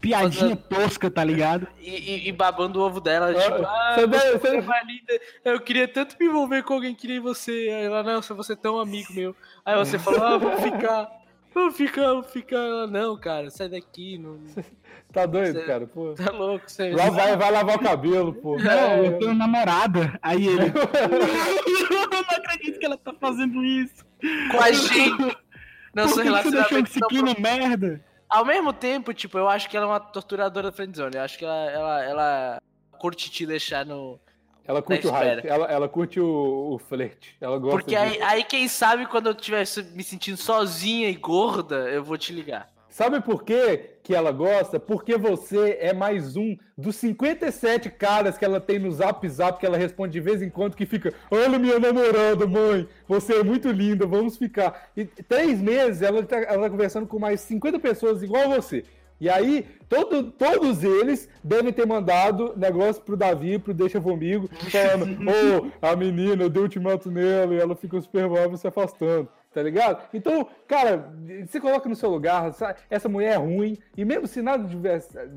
Piadinha 0.00 0.54
tosca, 0.56 1.10
tá 1.10 1.24
ligado? 1.24 1.66
E, 1.80 1.90
e- 1.90 2.28
e 2.28 2.32
babando 2.32 2.80
o 2.80 2.82
ovo 2.84 3.00
dela. 3.00 3.30
Ah, 3.30 3.34
tipo, 3.34 3.64
ah, 3.66 3.94
você 3.96 4.38
você, 4.38 4.48
é 4.56 4.84
linda. 4.84 5.20
Eu 5.44 5.60
queria 5.60 5.88
tanto 5.88 6.16
me 6.20 6.26
envolver 6.26 6.62
com 6.62 6.74
alguém 6.74 6.94
que 6.94 7.08
nem 7.08 7.18
você. 7.20 7.50
Aí 7.52 7.84
ela, 7.84 8.02
não, 8.02 8.20
você 8.22 8.52
é 8.52 8.56
tão 8.56 8.78
amigo 8.78 9.12
meu. 9.12 9.34
Aí 9.64 9.74
você 9.76 9.98
falou, 9.98 10.22
ah, 10.22 10.36
vamos 10.38 10.60
ficar. 10.62 11.08
Vamos 11.54 11.76
ficar, 11.76 12.02
vamos 12.08 12.26
ficar. 12.30 12.56
Ela, 12.58 12.86
não, 12.86 13.16
cara, 13.18 13.48
sai 13.50 13.68
daqui. 13.68 14.18
Não, 14.18 14.38
Tá 15.12 15.24
doido, 15.24 15.58
Você- 15.60 15.66
cara? 15.66 15.86
Pô. 15.86 16.12
tá 16.14 16.30
louco. 16.30 16.64
Você... 16.70 16.90
Lá 16.92 17.08
vai, 17.08 17.34
vai 17.36 17.50
lavar 17.50 17.76
o 17.76 17.82
cabelo, 17.82 18.34
pô. 18.34 18.58
Não, 18.58 19.04
eu 19.04 19.18
tenho 19.18 19.34
namorada. 19.34 20.18
Aí 20.20 20.46
ele. 20.46 20.66
eu 20.66 22.10
não 22.10 22.36
acredito 22.36 22.78
que 22.78 22.84
ela 22.84 22.98
tá 22.98 23.14
fazendo 23.18 23.64
isso. 23.64 24.04
Com 24.50 24.60
a 24.62 24.70
gente. 24.72 25.36
Não, 25.94 26.06
Por 26.10 26.22
que 26.22 26.28
você 26.28 26.50
deixou 26.50 26.78
esse 26.80 27.00
não 27.00 27.08
clima 27.08 27.34
merda? 27.38 28.04
Ao 28.28 28.44
mesmo 28.44 28.72
tempo, 28.72 29.14
tipo, 29.14 29.38
eu 29.38 29.48
acho 29.48 29.68
que 29.68 29.76
ela 29.76 29.86
é 29.86 29.88
uma 29.88 30.00
torturadora 30.00 30.70
da 30.70 30.76
friendzone. 30.76 31.16
Eu 31.16 31.22
acho 31.22 31.38
que 31.38 31.44
ela, 31.44 31.70
ela, 31.70 32.04
ela 32.04 32.62
curte 32.98 33.30
te 33.30 33.46
deixar 33.46 33.86
no... 33.86 34.18
Ela 34.64 34.82
curte 34.82 35.06
o 35.06 35.10
hype. 35.12 35.46
Ela, 35.46 35.66
ela 35.66 35.88
curte 35.88 36.18
o, 36.18 36.74
o 36.74 36.78
flerte. 36.78 37.36
Ela 37.40 37.56
gosta 37.56 37.78
Porque 37.78 37.94
aí, 37.94 38.20
aí, 38.20 38.42
quem 38.42 38.66
sabe, 38.66 39.06
quando 39.06 39.26
eu 39.26 39.32
estiver 39.32 39.64
me 39.92 40.02
sentindo 40.02 40.36
sozinha 40.36 41.08
e 41.08 41.14
gorda, 41.14 41.88
eu 41.88 42.02
vou 42.02 42.18
te 42.18 42.32
ligar. 42.32 42.68
Sabe 42.96 43.20
por 43.20 43.44
quê 43.44 43.90
que 44.02 44.14
ela 44.14 44.32
gosta? 44.32 44.80
Porque 44.80 45.18
você 45.18 45.76
é 45.82 45.92
mais 45.92 46.34
um 46.34 46.56
dos 46.78 46.96
57 46.96 47.90
caras 47.90 48.38
que 48.38 48.44
ela 48.46 48.58
tem 48.58 48.78
no 48.78 48.90
Zap 48.90 49.28
Zap 49.28 49.60
que 49.60 49.66
ela 49.66 49.76
responde 49.76 50.14
de 50.14 50.20
vez 50.20 50.40
em 50.40 50.48
quando 50.48 50.74
que 50.74 50.86
fica 50.86 51.12
Olha 51.30 51.58
minha 51.58 51.78
namorada, 51.78 52.46
mãe, 52.46 52.88
você 53.06 53.40
é 53.40 53.44
muito 53.44 53.70
linda, 53.70 54.06
vamos 54.06 54.38
ficar. 54.38 54.88
E 54.96 55.04
três 55.04 55.60
meses 55.60 56.00
ela 56.00 56.22
tá, 56.22 56.38
ela 56.38 56.62
tá 56.62 56.70
conversando 56.70 57.06
com 57.06 57.18
mais 57.18 57.42
50 57.42 57.78
pessoas 57.80 58.22
igual 58.22 58.44
a 58.44 58.56
você. 58.56 58.82
E 59.20 59.28
aí, 59.28 59.66
todo, 59.90 60.30
todos 60.30 60.82
eles 60.82 61.28
devem 61.44 61.72
ter 61.72 61.86
mandado 61.86 62.54
negócio 62.56 63.02
pro 63.02 63.16
Davi, 63.16 63.58
pro 63.58 63.72
Deixa 63.72 64.00
Comigo, 64.00 64.48
falando, 64.70 65.18
ô, 65.28 65.70
a 65.80 65.96
menina, 65.96 66.42
eu 66.42 66.50
dei 66.50 66.62
ultimato 66.62 67.10
nela 67.10 67.54
e 67.54 67.58
ela 67.58 67.74
fica 67.74 68.00
super 68.00 68.28
brava 68.28 68.56
se 68.56 68.66
afastando, 68.66 69.28
tá 69.56 69.62
ligado? 69.62 70.06
Então, 70.12 70.46
cara, 70.68 71.10
se 71.48 71.58
coloca 71.58 71.88
no 71.88 71.96
seu 71.96 72.10
lugar, 72.10 72.52
sa- 72.52 72.76
essa 72.90 73.08
mulher 73.08 73.32
é 73.32 73.36
ruim, 73.36 73.78
e 73.96 74.04
mesmo 74.04 74.26
se 74.26 74.42
nada 74.42 74.68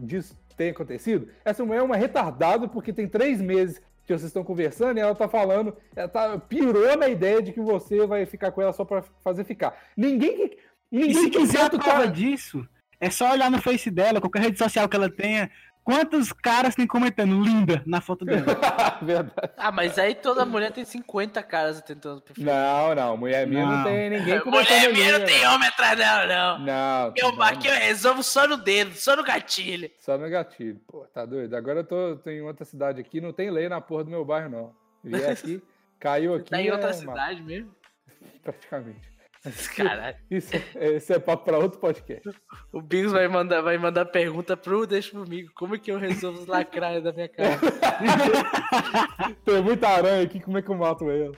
disso 0.02 0.38
tenha 0.58 0.72
acontecido, 0.72 1.30
essa 1.46 1.64
mulher 1.64 1.80
é 1.80 1.84
uma 1.84 1.96
retardada 1.96 2.68
porque 2.68 2.92
tem 2.92 3.08
três 3.08 3.40
meses 3.40 3.78
que 4.06 4.12
vocês 4.12 4.24
estão 4.26 4.44
conversando 4.44 4.98
e 4.98 5.02
ela 5.02 5.16
tá 5.16 5.30
falando, 5.30 5.74
ela 5.96 6.10
tá, 6.10 6.38
pirou 6.38 6.98
na 6.98 7.08
ideia 7.08 7.42
de 7.42 7.54
que 7.54 7.62
você 7.62 8.06
vai 8.06 8.26
ficar 8.26 8.52
com 8.52 8.62
ela 8.62 8.74
só 8.74 8.84
pra 8.84 9.02
fazer 9.24 9.46
ficar. 9.46 9.74
Ninguém... 9.96 10.52
ninguém 10.92 11.12
E 11.12 11.14
se 11.14 11.30
que 11.30 11.38
quiser 11.40 11.62
a 11.62 11.70
prova 11.70 11.84
cara- 11.86 12.08
disso, 12.08 12.68
é 13.00 13.10
só 13.10 13.32
olhar 13.32 13.50
no 13.50 13.62
Face 13.62 13.90
dela, 13.90 14.20
qualquer 14.20 14.42
rede 14.42 14.58
social 14.58 14.90
que 14.90 14.98
ela 14.98 15.10
tenha. 15.10 15.50
Quantos 15.84 16.32
caras 16.32 16.76
tem 16.76 16.86
comentando 16.86 17.42
linda 17.42 17.82
na 17.86 18.00
foto 18.00 18.24
dela? 18.24 18.46
Verdade. 19.02 19.54
Ah, 19.58 19.72
mas 19.72 19.98
aí 19.98 20.14
toda 20.14 20.46
mulher 20.46 20.72
tem 20.72 20.86
50 20.86 21.42
caras 21.42 21.82
tentando. 21.82 22.22
Não, 22.38 22.94
não, 22.94 23.18
mulher 23.18 23.48
minha 23.48 23.66
não, 23.66 23.78
Não. 23.78 23.84
tem 23.86 24.10
ninguém 24.10 24.26
Mulher 24.26 24.44
comentando 24.44 24.94
minha 24.94 25.18
não 25.20 25.26
tem 25.26 25.48
homem 25.48 25.68
atrás 25.68 25.98
dela, 25.98 26.28
não. 26.28 26.60
Não, 26.66 27.14
Eu, 27.16 27.32
não, 27.32 27.42
aqui 27.42 27.68
eu 27.68 27.74
resolvo 27.74 28.22
só 28.22 28.48
no 28.48 28.58
dedo, 28.58 28.94
só 28.94 29.16
no 29.16 29.24
gatilho. 29.24 29.90
só 29.98 30.16
no 30.18 30.30
gatilho. 30.30 30.80
Pô, 30.88 31.06
tá 31.06 31.26
doido. 31.26 31.56
Agora 31.56 31.80
eu 31.80 31.84
tô, 31.84 32.18
tô 32.18 32.30
em 32.30 32.42
outra 32.42 32.66
cidade 32.66 33.02
aqui, 33.02 33.20
não 33.20 33.34
tem 33.34 33.50
lei 33.50 33.68
na 33.68 33.82
porra 33.82 34.04
do 34.04 34.12
meu 34.12 34.24
bairro, 34.24 34.50
não. 34.50 34.76
Vier 35.04 35.32
aqui, 35.32 35.60
caiu 36.00 36.36
aqui. 36.36 36.52
Tá 36.52 36.62
em 36.62 36.70
outra 36.70 36.90
é 36.90 36.94
cidade 36.94 37.42
mesmo? 37.42 37.72
praticamente. 38.44 39.10
Caralho. 39.76 40.18
Isso, 40.30 40.52
é- 40.76 40.96
isso 40.96 41.14
é 41.14 41.20
papo 41.20 41.46
pra 41.46 41.58
outro 41.58 41.80
podcast. 41.80 42.30
O 42.72 42.82
Bigos 42.82 43.12
vai 43.12 43.28
mandar, 43.28 43.62
vai 43.62 43.78
mandar 43.78 44.06
pergunta 44.06 44.56
pro 44.58 44.86
Deixa 44.88 45.12
comigo. 45.12 45.52
Como 45.56 45.78
que 45.80 45.92
eu 45.92 45.98
resolvo 45.98 46.40
os 46.40 46.48
lacraios 46.48 47.04
da 47.04 47.12
minha 47.14 47.28
cara? 47.30 47.60
Tem 49.46 49.62
muita 49.62 49.90
aranha 49.90 50.24
aqui, 50.24 50.40
como 50.40 50.58
é 50.58 50.62
que 50.62 50.70
eu 50.70 50.76
mato 50.76 51.10
ela? 51.10 51.34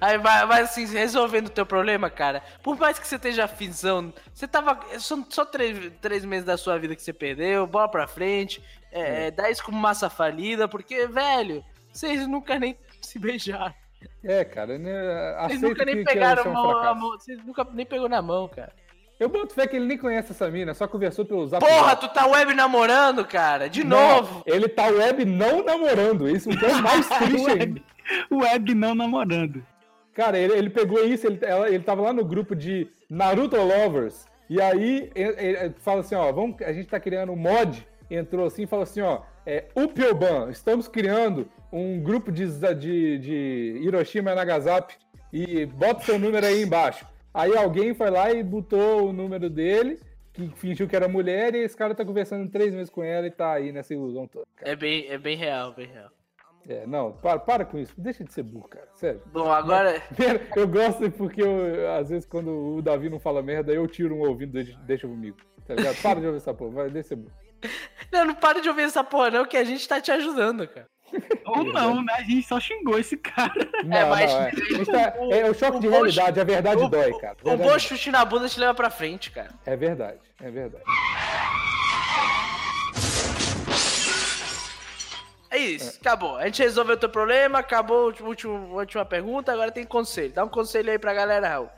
Aí, 0.00 0.18
mas, 0.18 0.48
mas, 0.48 0.70
assim, 0.70 0.86
resolvendo 0.86 1.48
o 1.48 1.50
teu 1.50 1.66
problema, 1.66 2.08
cara, 2.08 2.42
por 2.62 2.78
mais 2.78 2.98
que 2.98 3.06
você 3.06 3.16
esteja 3.16 3.44
afinzão, 3.44 4.12
você 4.32 4.46
tava. 4.46 4.78
São 5.00 5.26
só 5.28 5.44
três, 5.44 5.92
três 6.00 6.24
meses 6.24 6.44
da 6.44 6.56
sua 6.56 6.78
vida 6.78 6.94
que 6.94 7.02
você 7.02 7.12
perdeu, 7.12 7.66
bola 7.66 7.88
pra 7.88 8.06
frente, 8.06 8.62
é, 8.92 9.30
dá 9.32 9.50
isso 9.50 9.64
como 9.64 9.76
massa 9.76 10.08
falida, 10.08 10.68
porque, 10.68 11.08
velho, 11.08 11.64
vocês 11.92 12.26
nunca 12.28 12.56
nem 12.58 12.78
se 13.00 13.18
beijaram. 13.18 13.74
É, 14.22 14.44
cara, 14.44 14.78
né, 14.78 14.92
Vocês 15.46 15.60
nunca 15.60 15.84
nem 15.84 15.96
que, 15.96 16.04
que 16.04 16.12
pegaram 16.12 16.42
é 16.42 16.46
a 16.46 16.48
um 16.50 16.52
mão, 16.52 16.78
a 16.78 16.94
mão, 16.94 17.10
Vocês 17.12 17.44
nunca 17.44 17.66
nem 17.72 17.84
pegou 17.86 18.08
na 18.08 18.22
mão, 18.22 18.48
cara. 18.48 18.72
Eu 19.20 19.28
boto 19.28 19.54
fé 19.54 19.66
que 19.66 19.76
ele 19.76 19.86
nem 19.86 19.96
conhece 19.96 20.32
essa 20.32 20.50
mina, 20.50 20.74
só 20.74 20.88
conversou 20.88 21.24
pelo 21.24 21.46
zap. 21.46 21.64
Porra, 21.64 21.90
Zap. 21.90 22.00
tu 22.00 22.08
tá 22.12 22.26
web 22.26 22.52
namorando, 22.54 23.24
cara, 23.24 23.68
de 23.68 23.84
Não, 23.84 24.16
novo. 24.16 24.42
Ele 24.44 24.68
tá 24.68 24.86
web 24.88 25.24
não 25.24 25.64
namorando, 25.64 26.28
isso 26.28 26.48
que 26.50 26.64
é 26.64 26.68
o 26.68 26.82
mais 26.82 27.06
triste 27.18 27.50
ainda. 27.50 27.62
Web, 27.62 27.82
web 28.32 28.74
não 28.74 28.94
namorando. 28.94 29.64
Cara, 30.14 30.36
ele, 30.38 30.52
ele 30.54 30.70
pegou 30.70 31.04
isso, 31.04 31.26
ele, 31.26 31.38
ela- 31.42 31.68
ele 31.68 31.82
tava 31.84 32.02
lá 32.02 32.12
no 32.12 32.24
grupo 32.24 32.54
de 32.56 32.88
Naruto 33.08 33.56
Lovers, 33.56 34.26
e 34.50 34.60
aí 34.60 35.10
ele, 35.14 35.34
ele 35.38 35.74
fala 35.78 36.00
assim, 36.00 36.14
ó, 36.16 36.30
vamos, 36.32 36.60
a 36.62 36.72
gente 36.72 36.88
tá 36.88 36.98
criando 37.00 37.32
um 37.32 37.36
mod, 37.36 37.86
entrou 38.10 38.46
assim 38.46 38.62
e 38.64 38.66
falou 38.66 38.82
assim, 38.82 39.00
ó, 39.00 39.20
é, 39.46 39.64
Upioban, 39.76 40.50
estamos 40.50 40.88
criando 40.88 41.48
um 41.74 42.00
grupo 42.00 42.30
de, 42.30 42.46
de, 42.46 43.18
de 43.18 43.80
Hiroshima 43.82 44.30
e 44.30 44.34
Nagasaki, 44.34 44.96
e 45.32 45.66
bota 45.66 46.04
seu 46.04 46.18
número 46.18 46.46
aí 46.46 46.62
embaixo. 46.62 47.04
Aí 47.32 47.56
alguém 47.56 47.92
foi 47.92 48.10
lá 48.10 48.30
e 48.30 48.44
botou 48.44 49.08
o 49.08 49.12
número 49.12 49.50
dele, 49.50 49.98
que 50.32 50.48
fingiu 50.54 50.86
que 50.86 50.94
era 50.94 51.08
mulher, 51.08 51.52
e 51.54 51.58
esse 51.58 51.76
cara 51.76 51.94
tá 51.94 52.04
conversando 52.04 52.48
três 52.48 52.72
meses 52.72 52.90
com 52.90 53.02
ela 53.02 53.26
e 53.26 53.30
tá 53.30 53.52
aí 53.52 53.72
nessa 53.72 53.92
ilusão 53.92 54.28
toda. 54.28 54.46
cara. 54.54 54.70
É 54.70 54.76
bem, 54.76 55.08
é 55.08 55.18
bem 55.18 55.36
real, 55.36 55.72
bem 55.72 55.88
real. 55.88 56.10
É, 56.68 56.86
não, 56.86 57.12
para, 57.12 57.38
para 57.40 57.64
com 57.64 57.76
isso, 57.76 57.92
deixa 57.98 58.24
de 58.24 58.32
ser 58.32 58.44
burro, 58.44 58.68
cara, 58.68 58.88
sério. 58.94 59.20
Bom, 59.26 59.52
agora. 59.52 60.00
Eu 60.56 60.66
gosto 60.66 61.10
porque 61.10 61.42
eu, 61.42 61.90
às 61.98 62.08
vezes 62.08 62.24
quando 62.24 62.76
o 62.76 62.80
Davi 62.80 63.10
não 63.10 63.18
fala 63.18 63.42
merda, 63.42 63.72
eu 63.72 63.86
tiro 63.86 64.14
um 64.14 64.20
ouvido 64.20 64.58
e 64.58 64.64
deixa, 64.64 64.80
deixa 64.80 65.08
comigo. 65.08 65.36
Tá 65.66 65.74
ligado? 65.74 66.00
Para 66.00 66.20
de 66.20 66.26
ouvir 66.26 66.38
essa 66.38 66.54
porra, 66.54 66.70
vai 66.70 66.90
descer. 66.90 67.18
Não, 68.12 68.24
não 68.26 68.34
para 68.34 68.60
de 68.60 68.68
ouvir 68.68 68.82
essa 68.82 69.02
porra, 69.02 69.30
não, 69.30 69.44
que 69.44 69.56
a 69.56 69.64
gente 69.64 69.86
tá 69.86 70.00
te 70.00 70.12
ajudando, 70.12 70.66
cara. 70.68 70.86
Ou 71.46 71.64
não, 71.64 72.02
né? 72.02 72.12
A 72.18 72.22
gente 72.22 72.42
só 72.46 72.58
xingou 72.58 72.98
esse 72.98 73.16
cara. 73.16 73.54
Não, 73.84 74.08
mas- 74.08 74.32
não, 74.32 74.40
é. 74.42 74.50
É, 74.50 75.20
o- 75.20 75.32
é 75.46 75.50
o 75.50 75.54
choque 75.54 75.76
o 75.76 75.80
de 75.80 75.86
bom 75.88 75.94
realidade, 75.94 76.40
a 76.40 76.44
verdade 76.44 76.82
o- 76.82 76.88
dói, 76.88 77.12
cara. 77.18 77.36
Um 77.44 77.48
Verdade 77.50 77.70
bom 77.70 77.78
chute 77.78 78.10
na 78.10 78.24
bunda 78.24 78.48
te 78.48 78.58
leva 78.58 78.74
pra 78.74 78.90
frente, 78.90 79.30
cara. 79.30 79.50
É 79.66 79.76
verdade, 79.76 80.18
é 80.40 80.50
verdade. 80.50 80.84
É 85.50 85.58
isso, 85.58 85.98
acabou. 86.00 86.36
A 86.36 86.46
gente 86.46 86.62
resolveu 86.62 86.96
o 86.96 86.98
teu 86.98 87.08
problema, 87.08 87.60
acabou 87.60 88.10
a 88.10 88.22
última, 88.24 88.52
última 88.52 89.04
pergunta, 89.04 89.52
agora 89.52 89.70
tem 89.70 89.84
conselho. 89.84 90.32
Dá 90.32 90.44
um 90.44 90.48
conselho 90.48 90.90
aí 90.90 90.98
pra 90.98 91.14
galera, 91.14 91.48
Raul. 91.48 91.70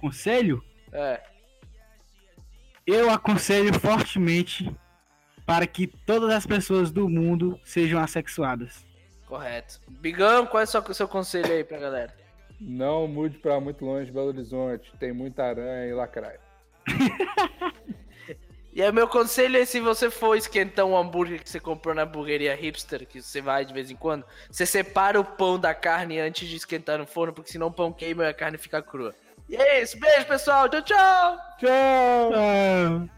Conselho? 0.00 0.64
É. 0.92 1.20
Eu 2.84 3.08
aconselho 3.10 3.72
fortemente 3.78 4.74
para 5.50 5.66
que 5.66 5.88
todas 5.88 6.30
as 6.30 6.46
pessoas 6.46 6.92
do 6.92 7.08
mundo 7.08 7.58
sejam 7.64 7.98
assexuadas. 7.98 8.86
Correto. 9.26 9.80
Bigão, 9.88 10.46
qual 10.46 10.60
é 10.60 10.64
o 10.64 10.66
seu, 10.68 10.94
seu 10.94 11.08
conselho 11.08 11.52
aí 11.52 11.64
pra 11.64 11.76
galera? 11.76 12.14
Não 12.60 13.08
mude 13.08 13.36
pra 13.36 13.58
muito 13.58 13.84
longe 13.84 14.06
de 14.06 14.12
Belo 14.12 14.28
Horizonte. 14.28 14.92
Tem 15.00 15.12
muita 15.12 15.42
aranha 15.42 15.86
e 15.86 15.92
lacraia. 15.92 16.38
E 18.72 18.80
aí, 18.80 18.92
meu 18.92 19.08
conselho 19.08 19.56
é: 19.56 19.64
se 19.64 19.80
você 19.80 20.08
for 20.08 20.36
esquentar 20.36 20.86
um 20.86 20.96
hambúrguer 20.96 21.42
que 21.42 21.50
você 21.50 21.58
comprou 21.58 21.92
na 21.92 22.02
hamburgueria 22.02 22.54
hipster, 22.54 23.04
que 23.04 23.20
você 23.20 23.40
vai 23.40 23.64
de 23.64 23.74
vez 23.74 23.90
em 23.90 23.96
quando, 23.96 24.24
você 24.48 24.64
separa 24.64 25.18
o 25.18 25.24
pão 25.24 25.58
da 25.58 25.74
carne 25.74 26.20
antes 26.20 26.48
de 26.48 26.54
esquentar 26.54 26.96
no 26.96 27.04
forno, 27.04 27.32
porque 27.32 27.50
senão 27.50 27.66
o 27.66 27.72
pão 27.72 27.92
queima 27.92 28.22
e 28.22 28.28
a 28.28 28.32
carne 28.32 28.56
fica 28.58 28.80
crua. 28.80 29.12
E 29.48 29.56
é 29.56 29.82
isso, 29.82 29.98
beijo 29.98 30.24
pessoal, 30.24 30.68
tchau, 30.68 30.82
tchau! 30.82 31.38
Tchau! 31.58 32.32
Ah, 32.32 33.08